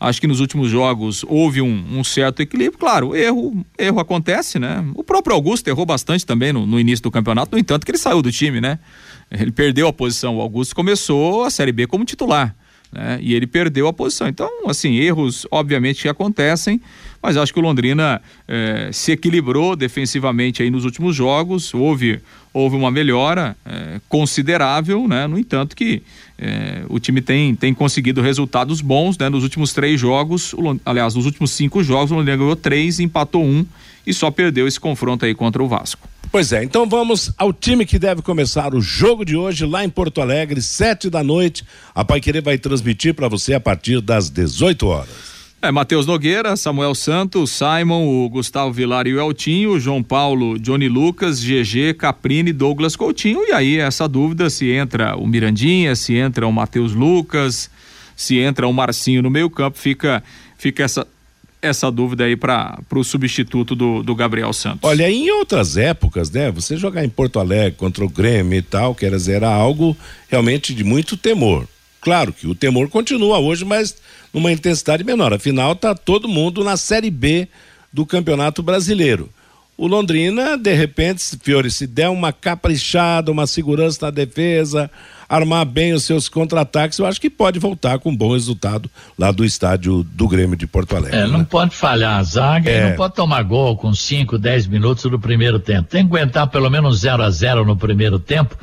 [0.00, 2.78] Acho que nos últimos jogos houve um, um certo equilíbrio.
[2.78, 4.82] Claro, erro erro acontece, né?
[4.94, 7.98] O próprio Augusto errou bastante também no, no início do campeonato, no entanto que ele
[7.98, 8.78] saiu do time, né?
[9.30, 10.38] Ele perdeu a posição.
[10.38, 12.56] O Augusto começou a Série B como titular
[12.92, 13.18] né?
[13.22, 14.28] E ele perdeu a posição.
[14.28, 16.80] Então, assim, erros obviamente que acontecem,
[17.22, 22.20] mas acho que o Londrina eh, se equilibrou defensivamente aí nos últimos jogos, houve,
[22.52, 25.26] houve uma melhora eh, considerável, né?
[25.26, 26.02] No entanto que
[26.36, 29.28] eh, o time tem, tem conseguido resultados bons, né?
[29.28, 33.44] Nos últimos três jogos, o, aliás, nos últimos cinco jogos, o Londrina ganhou três, empatou
[33.44, 33.64] um
[34.04, 36.08] e só perdeu esse confronto aí contra o Vasco.
[36.32, 39.90] Pois é, então vamos ao time que deve começar o jogo de hoje lá em
[39.90, 41.62] Porto Alegre, sete da noite.
[41.94, 45.32] A Pai Querer vai transmitir para você a partir das 18 horas.
[45.60, 50.88] É, Matheus Nogueira, Samuel Santos, Simon, o Gustavo Vilar e o Eltinho, João Paulo, Johnny
[50.88, 53.44] Lucas, GG, Caprini, Douglas Coutinho.
[53.46, 57.68] E aí, essa dúvida se entra o Mirandinha, se entra o Matheus Lucas,
[58.16, 60.24] se entra o Marcinho no meio campo, fica,
[60.56, 61.06] fica essa,
[61.62, 64.80] essa dúvida aí para o substituto do, do Gabriel Santos.
[64.82, 66.50] Olha, em outras épocas, né?
[66.50, 69.96] Você jogar em Porto Alegre contra o Grêmio e tal, quer dizer, era algo
[70.28, 71.68] realmente de muito temor.
[72.00, 73.96] Claro que o temor continua hoje, mas
[74.34, 75.32] numa intensidade menor.
[75.32, 77.46] Afinal, tá todo mundo na Série B
[77.92, 79.30] do Campeonato Brasileiro.
[79.76, 84.90] O Londrina, de repente, Fiore, se der uma caprichada, uma segurança na defesa,
[85.28, 89.32] armar bem os seus contra-ataques, eu acho que pode voltar com um bom resultado lá
[89.32, 91.18] do estádio do Grêmio de Porto Alegre.
[91.18, 91.46] É, não né?
[91.48, 92.78] pode falhar a zaga É.
[92.86, 95.88] e não pode tomar gol com 5, 10 minutos do primeiro tempo.
[95.88, 98.56] Tem que aguentar pelo menos 0 a 0 no primeiro tempo,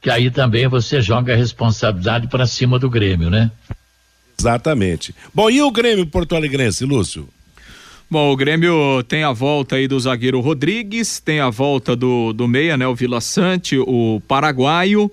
[0.00, 3.50] que aí também você joga a responsabilidade para cima do Grêmio, né?
[4.38, 5.14] Exatamente.
[5.32, 7.28] Bom, e o Grêmio Porto Alegrense, Lúcio?
[8.08, 12.46] Bom, o Grêmio tem a volta aí do zagueiro Rodrigues, tem a volta do, do
[12.46, 12.86] meia, né?
[12.86, 15.10] O Vila Sante, o paraguaio,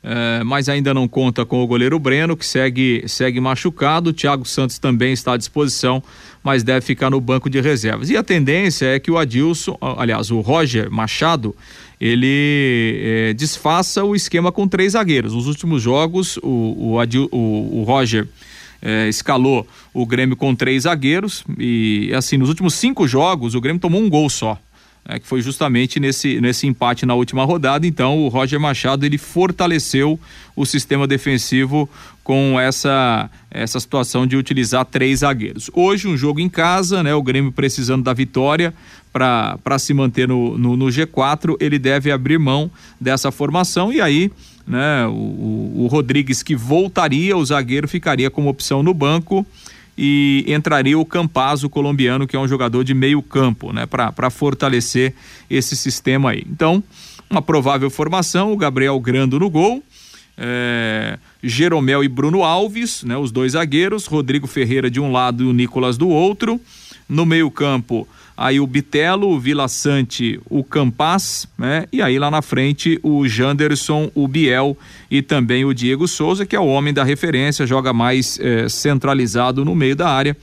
[0.00, 4.10] eh, mas ainda não conta com o goleiro Breno, que segue, segue machucado.
[4.10, 6.00] O Thiago Santos também está à disposição,
[6.40, 8.10] mas deve ficar no banco de reservas.
[8.10, 11.52] E a tendência é que o Adilson, aliás, o Roger Machado,
[12.00, 15.34] ele eh, desfaça o esquema com três zagueiros.
[15.34, 18.28] Nos últimos jogos, o, o, Adil, o, o Roger
[18.82, 23.80] eh, escalou o Grêmio com três zagueiros e assim nos últimos cinco jogos o Grêmio
[23.80, 24.58] tomou um gol só
[25.08, 27.86] né, que foi justamente nesse, nesse empate na última rodada.
[27.86, 30.18] Então o Roger Machado ele fortaleceu
[30.54, 31.88] o sistema defensivo
[32.24, 35.70] com essa essa situação de utilizar três zagueiros.
[35.72, 38.74] Hoje um jogo em casa né o Grêmio precisando da vitória
[39.12, 42.70] para se manter no, no, no G4 ele deve abrir mão
[43.00, 44.30] dessa formação e aí
[44.66, 45.06] né?
[45.06, 49.46] O, o, o, Rodrigues que voltaria, o zagueiro ficaria como opção no banco
[49.96, 53.86] e entraria o Campazzo colombiano, que é um jogador de meio campo, né?
[53.86, 55.14] Para fortalecer
[55.48, 56.44] esse sistema aí.
[56.50, 56.82] Então,
[57.30, 59.82] uma provável formação, o Gabriel Grando no gol,
[60.36, 63.16] é, Jeromel e Bruno Alves, né?
[63.16, 66.60] Os dois zagueiros, Rodrigo Ferreira de um lado e o Nicolas do outro.
[67.08, 68.06] No meio campo,
[68.36, 71.86] aí o Bitelo, o Vila Sante, o Campas, né?
[71.92, 74.76] E aí lá na frente o Janderson, o Biel
[75.10, 79.64] e também o Diego Souza, que é o homem da referência, joga mais eh, centralizado
[79.64, 80.36] no meio da área.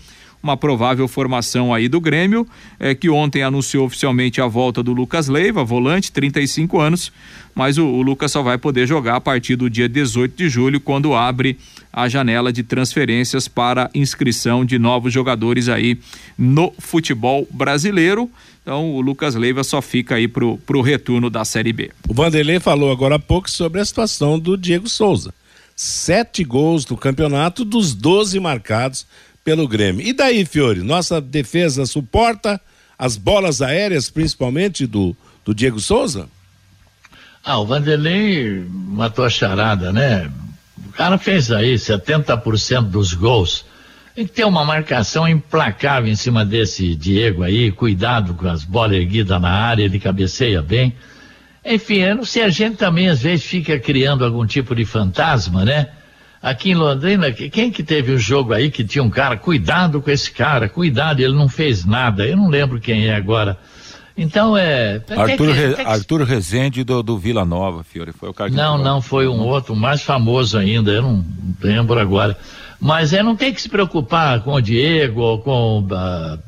[0.43, 2.45] Uma provável formação aí do Grêmio,
[2.77, 7.13] é que ontem anunciou oficialmente a volta do Lucas Leiva, volante, 35 anos,
[7.55, 10.81] mas o, o Lucas só vai poder jogar a partir do dia 18 de julho,
[10.81, 11.57] quando abre
[11.93, 15.97] a janela de transferências para inscrição de novos jogadores aí
[16.37, 18.29] no futebol brasileiro.
[18.63, 21.89] Então o Lucas Leiva só fica aí pro, pro retorno da Série B.
[22.09, 25.33] O Vanderlei falou agora há pouco sobre a situação do Diego Souza.
[25.73, 29.07] Sete gols no campeonato dos 12 marcados
[29.43, 30.05] pelo Grêmio.
[30.05, 30.81] E daí, Fiore?
[30.81, 32.59] Nossa defesa suporta
[32.97, 36.27] as bolas aéreas, principalmente do, do Diego Souza?
[37.43, 40.31] Ah, o Vanderlei matou a charada, né?
[40.87, 43.65] O cara fez aí 70% dos gols.
[44.15, 48.95] Tem que ter uma marcação implacável em cima desse Diego aí, cuidado com as bolas
[48.95, 50.95] erguidas na área, ele cabeceia bem.
[51.65, 55.65] Enfim, eu não sei, a gente também às vezes fica criando algum tipo de fantasma,
[55.65, 55.89] né?
[56.43, 60.01] Aqui em Londrina, quem que teve o um jogo aí que tinha um cara, cuidado
[60.01, 63.57] com esse cara, cuidado, ele não fez nada, eu não lembro quem é agora.
[64.17, 65.01] Então é.
[65.15, 65.81] Arthur, que, Re, que...
[65.81, 68.57] Arthur Rezende do, do Vila Nova, Fiore, foi o cara que.
[68.57, 71.25] Não, não, foi um outro, mais famoso ainda, eu não
[71.61, 72.37] lembro agora.
[72.77, 76.39] Mas é, não tem que se preocupar com o Diego ou com uh,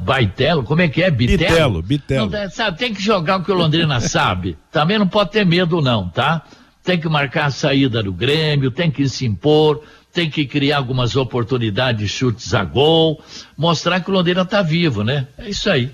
[0.00, 1.12] Baitelo, como é que é?
[1.12, 1.80] Bitelo?
[1.80, 2.30] Bitelo, Bitelo.
[2.30, 4.58] Não, sabe, tem que jogar o que o Londrina sabe.
[4.72, 6.42] Também não pode ter medo, não, tá?
[6.82, 11.16] Tem que marcar a saída do Grêmio, tem que se impor, tem que criar algumas
[11.16, 13.22] oportunidades de chutes a gol,
[13.56, 15.26] mostrar que o Londrina tá vivo, né?
[15.38, 15.90] É isso aí.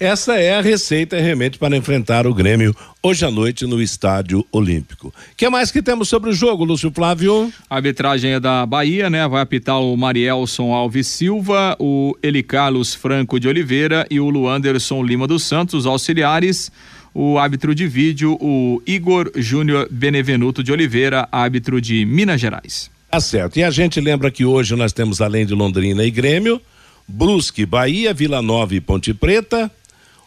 [0.00, 5.08] Essa é a receita realmente para enfrentar o Grêmio hoje à noite no Estádio Olímpico.
[5.08, 7.52] O que mais que temos sobre o jogo, Lúcio Flávio?
[7.68, 9.26] A arbitragem é da Bahia, né?
[9.26, 15.02] Vai apitar o Marielson Alves Silva, o Eli Carlos Franco de Oliveira e o Luanderson
[15.02, 16.70] Lima dos Santos, auxiliares.
[17.14, 22.90] O árbitro de vídeo, o Igor Júnior Benevenuto de Oliveira, árbitro de Minas Gerais.
[23.10, 23.58] Tá certo.
[23.58, 26.60] E a gente lembra que hoje nós temos, além de Londrina e Grêmio,
[27.06, 29.70] Brusque, Bahia, Vila Nova e Ponte Preta.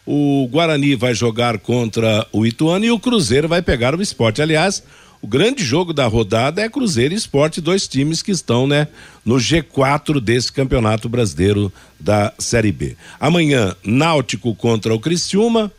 [0.04, 4.42] O Guarani vai jogar contra o Ituano e o Cruzeiro vai pegar o esporte.
[4.42, 4.82] Aliás,
[5.22, 8.88] o grande jogo da rodada é Cruzeiro e Esporte, dois times que estão, né,
[9.24, 12.96] no G4 desse Campeonato Brasileiro da Série B.
[13.20, 15.70] Amanhã, Náutico contra o Criciúma.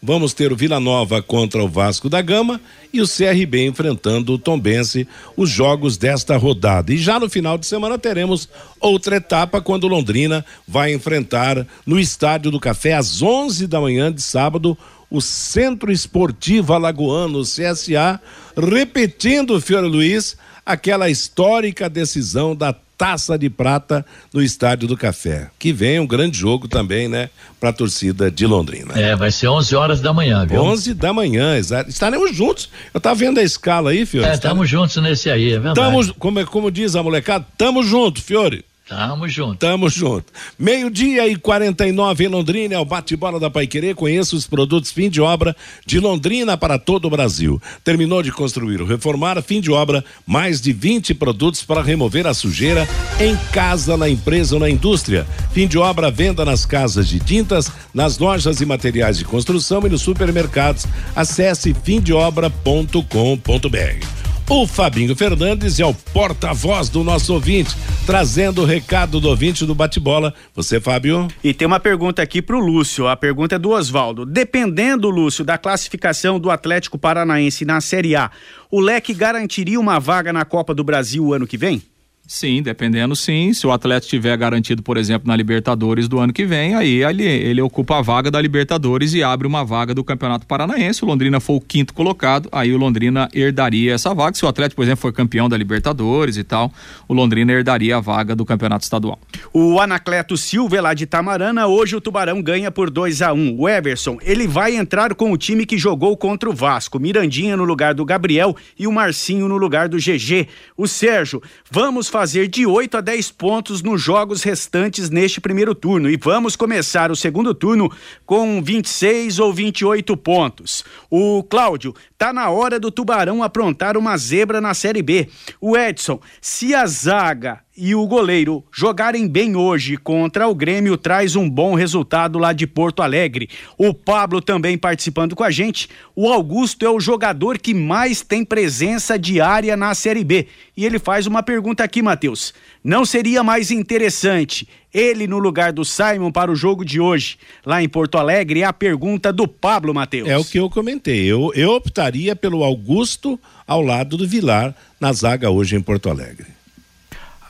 [0.00, 2.60] Vamos ter o Vila Nova contra o Vasco da Gama
[2.92, 6.92] e o CRB enfrentando o Tombense, os jogos desta rodada.
[6.92, 8.48] E já no final de semana teremos
[8.80, 14.22] outra etapa quando Londrina vai enfrentar no Estádio do Café às 11 da manhã de
[14.22, 14.78] sábado
[15.10, 18.20] o Centro Esportivo Alagoano, CSA,
[18.56, 25.48] repetindo, Fiore Luiz, aquela histórica decisão da Taça de Prata no Estádio do Café.
[25.56, 27.30] Que vem um grande jogo também, né,
[27.60, 28.92] para a torcida de Londrina.
[28.98, 30.60] É, vai ser 11 horas da manhã, viu?
[30.60, 31.88] 11 da manhã, exato.
[31.88, 32.68] Estaremos juntos.
[32.92, 34.28] Eu tava vendo a escala aí, Fiore.
[34.28, 35.76] É, estamos juntos nesse aí, é verdade.
[35.76, 38.64] Tamo, como, como diz a molecada, tamo junto, Fiore.
[38.88, 39.58] Tamo junto.
[39.58, 40.32] Tamo junto.
[40.58, 43.94] Meio-dia e 49 em Londrina, é o bate-bola da Paiquerê.
[43.94, 47.60] Conheça os produtos fim de obra de Londrina para todo o Brasil.
[47.84, 52.32] Terminou de construir ou reformar, fim de obra, mais de 20 produtos para remover a
[52.32, 52.88] sujeira
[53.20, 55.26] em casa, na empresa ou na indústria.
[55.52, 59.90] Fim de obra, venda nas casas de tintas, nas lojas e materiais de construção e
[59.90, 60.86] nos supermercados.
[61.14, 64.27] Acesse fimdeobra.com.br.
[64.50, 67.76] O Fabinho Fernandes é o porta-voz do nosso ouvinte,
[68.06, 70.32] trazendo o recado do ouvinte do bate-bola.
[70.54, 71.28] Você, Fábio?
[71.44, 73.06] E tem uma pergunta aqui para o Lúcio.
[73.06, 74.24] A pergunta é do Oswaldo.
[74.24, 78.30] Dependendo, Lúcio, da classificação do Atlético Paranaense na Série A,
[78.70, 81.82] o Leque garantiria uma vaga na Copa do Brasil o ano que vem?
[82.28, 83.54] Sim, dependendo sim.
[83.54, 87.24] Se o atleta estiver garantido, por exemplo, na Libertadores do ano que vem, aí ele,
[87.24, 91.02] ele ocupa a vaga da Libertadores e abre uma vaga do Campeonato Paranaense.
[91.02, 94.36] O Londrina for o quinto colocado, aí o Londrina herdaria essa vaga.
[94.36, 96.70] Se o atleta, por exemplo, for campeão da Libertadores e tal,
[97.08, 99.18] o Londrina herdaria a vaga do Campeonato Estadual.
[99.50, 103.38] O Anacleto Silva é lá de Tamarana, hoje o Tubarão ganha por 2 a 1
[103.38, 103.56] um.
[103.58, 107.00] O Everson, ele vai entrar com o time que jogou contra o Vasco.
[107.00, 110.46] Mirandinha no lugar do Gabriel e o Marcinho no lugar do GG.
[110.76, 115.72] O Sérgio, vamos fazer fazer de 8 a 10 pontos nos jogos restantes neste primeiro
[115.72, 117.88] turno e vamos começar o segundo turno
[118.26, 120.84] com 26 ou 28 pontos.
[121.08, 125.28] O Cláudio, tá na hora do Tubarão aprontar uma zebra na Série B.
[125.60, 131.36] O Edson, se a zaga e o goleiro jogarem bem hoje contra o Grêmio traz
[131.36, 133.48] um bom resultado lá de Porto Alegre.
[133.78, 135.88] O Pablo também participando com a gente.
[136.16, 140.48] O Augusto é o jogador que mais tem presença diária na Série B.
[140.76, 142.52] E ele faz uma pergunta aqui, Matheus.
[142.82, 147.80] Não seria mais interessante ele no lugar do Simon para o jogo de hoje lá
[147.80, 148.62] em Porto Alegre?
[148.62, 150.28] É a pergunta do Pablo Matheus.
[150.28, 151.24] É o que eu comentei.
[151.26, 156.57] Eu, eu optaria pelo Augusto ao lado do Vilar na zaga hoje em Porto Alegre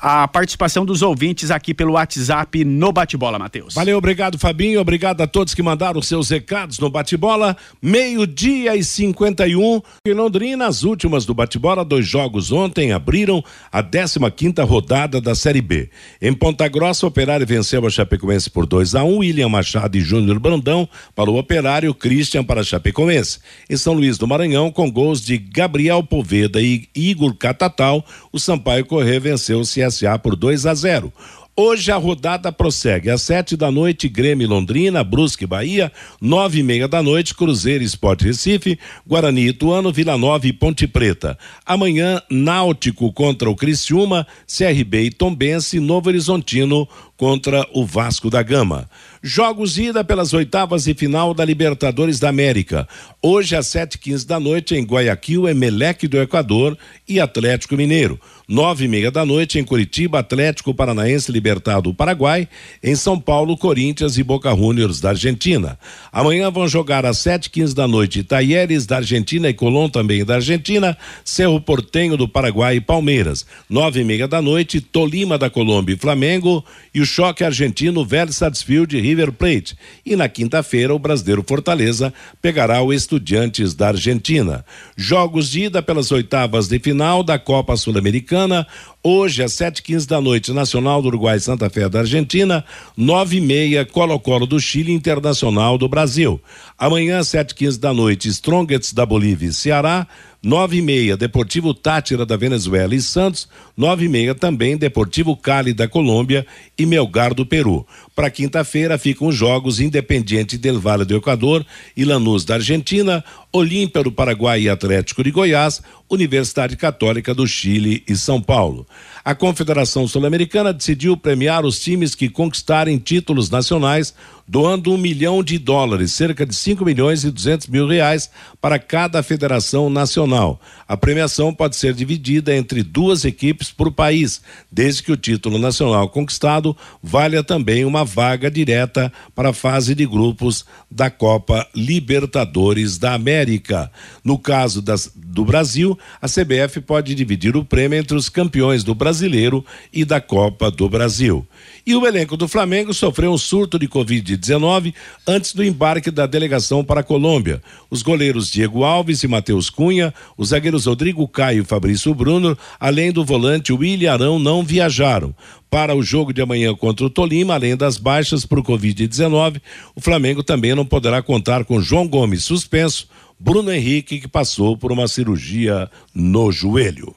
[0.01, 3.75] a participação dos ouvintes aqui pelo WhatsApp no Bate-Bola, Matheus.
[3.75, 4.81] Valeu, obrigado, Fabinho.
[4.81, 7.57] Obrigado a todos que mandaram seus recados no Bate-Bola.
[7.83, 11.85] Meio-dia e 51 em Londrina, as últimas do Bate-Bola.
[11.85, 13.43] Dois jogos ontem abriram
[13.73, 14.19] a 15
[14.63, 15.91] rodada da Série B.
[16.21, 19.97] Em Ponta Grossa, o Operário venceu a Chapecoense por 2 a 1 um, William Machado
[19.97, 23.39] e Júnior Brandão para o Operário, Christian para a Chapecoense.
[23.69, 28.85] Em São Luís do Maranhão, com gols de Gabriel Poveda e Igor Catatal, o Sampaio
[28.87, 31.13] Corrêa venceu o CSA por 2 a 0.
[31.61, 33.11] Hoje a rodada prossegue.
[33.11, 38.25] Às sete da noite, Grêmio Londrina, Brusque Bahia, nove e meia da noite, Cruzeiro Esporte
[38.27, 41.37] Recife, Guarani Ituano, Vila Nova e Ponte Preta.
[41.67, 48.89] Amanhã, Náutico contra o Criciúma, CRB e Tombense, Novo Horizontino contra o Vasco da Gama.
[49.21, 52.89] Jogos ida pelas oitavas e final da Libertadores da América.
[53.21, 58.19] Hoje às sete quinze da noite em Guayaquil, Emelec do Equador e Atlético Mineiro.
[58.47, 62.49] Nove e meia da noite em Curitiba, Atlético Paranaense Libertado do Paraguai.
[62.83, 65.79] Em São Paulo, Corinthians e Boca Juniors da Argentina.
[66.13, 70.37] Amanhã vão jogar às sete quinze da noite Taieres da Argentina e Colón também da
[70.37, 73.45] Argentina, Cerro Portenho do Paraguai e Palmeiras.
[73.69, 76.65] Nove e meia da noite, Tolima da Colômbia e Flamengo
[76.95, 79.77] e o choque argentino Vélez Sarsfield River Plate.
[80.07, 84.65] E na quinta-feira, o brasileiro Fortaleza pegará o Estudiantes da Argentina.
[84.97, 88.67] Jogos de ida pelas oitavas de final da Copa Sul-Americana.
[89.03, 92.65] Hoje, às sete quinze da noite, Nacional do Uruguai Santa Fé da Argentina,
[92.97, 96.41] nove e meia, Colo-Colo do Chile Internacional do Brasil.
[96.77, 100.07] Amanhã, sete quinze da noite, Strongets da Bolívia e Ceará,
[100.43, 105.73] nove e meia, Deportivo Tátira da Venezuela e Santos, nove e meia também, Deportivo Cali
[105.73, 106.47] da Colômbia
[106.79, 107.87] e Melgar do Peru.
[108.19, 111.65] Para quinta-feira ficam os jogos Independiente del Vale do Equador
[111.97, 118.03] e Lanús da Argentina, Olímpia do Paraguai e Atlético de Goiás, Universidade Católica do Chile
[118.09, 118.87] e São Paulo.
[119.25, 124.15] A Confederação Sul-Americana decidiu premiar os times que conquistarem títulos nacionais,
[124.47, 129.23] doando um milhão de dólares, cerca de 5 milhões e 200 mil reais, para cada
[129.23, 130.59] federação nacional.
[130.89, 134.41] A premiação pode ser dividida entre duas equipes por país,
[134.73, 140.07] desde que o título nacional conquistado valha também uma vaga direta para a fase de
[140.07, 143.91] grupos da Copa Libertadores da América.
[144.25, 148.95] No caso das, do Brasil, a CBF pode dividir o prêmio entre os campeões do
[148.95, 151.47] Brasileiro e da Copa do Brasil.
[151.89, 154.93] E o elenco do Flamengo sofreu um surto de Covid-19
[155.27, 157.63] antes do embarque da delegação para a Colômbia.
[157.89, 163.11] Os goleiros Diego Alves e Matheus Cunha, os zagueiros Rodrigo Caio e Fabrício Bruno, além
[163.11, 165.35] do volante William Arão, não viajaram.
[165.71, 169.59] Para o jogo de amanhã contra o Tolima, além das baixas por Covid-19,
[169.97, 173.09] o Flamengo também não poderá contar com João Gomes suspenso,
[173.41, 177.15] Bruno Henrique, que passou por uma cirurgia no joelho.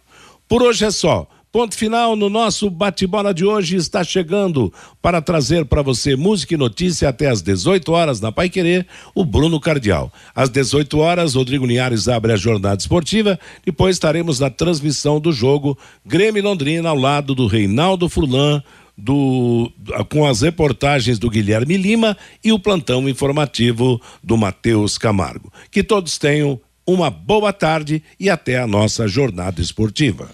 [0.47, 1.27] Por hoje é só.
[1.51, 4.71] Ponto final no nosso bate-bola de hoje está chegando
[5.01, 9.25] para trazer para você música e notícia até às 18 horas na Pai Querer, o
[9.25, 10.09] Bruno Cardial.
[10.33, 15.77] Às 18 horas, Rodrigo Linhares abre a jornada esportiva, depois estaremos na transmissão do jogo
[16.05, 18.63] Grêmio Londrina ao lado do Reinaldo Furlan,
[18.97, 19.69] do,
[20.07, 25.51] com as reportagens do Guilherme Lima e o plantão informativo do Matheus Camargo.
[25.69, 30.29] Que todos tenham uma boa tarde e até a nossa jornada esportiva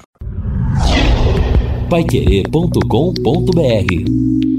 [1.89, 4.56] paiquerê.com.br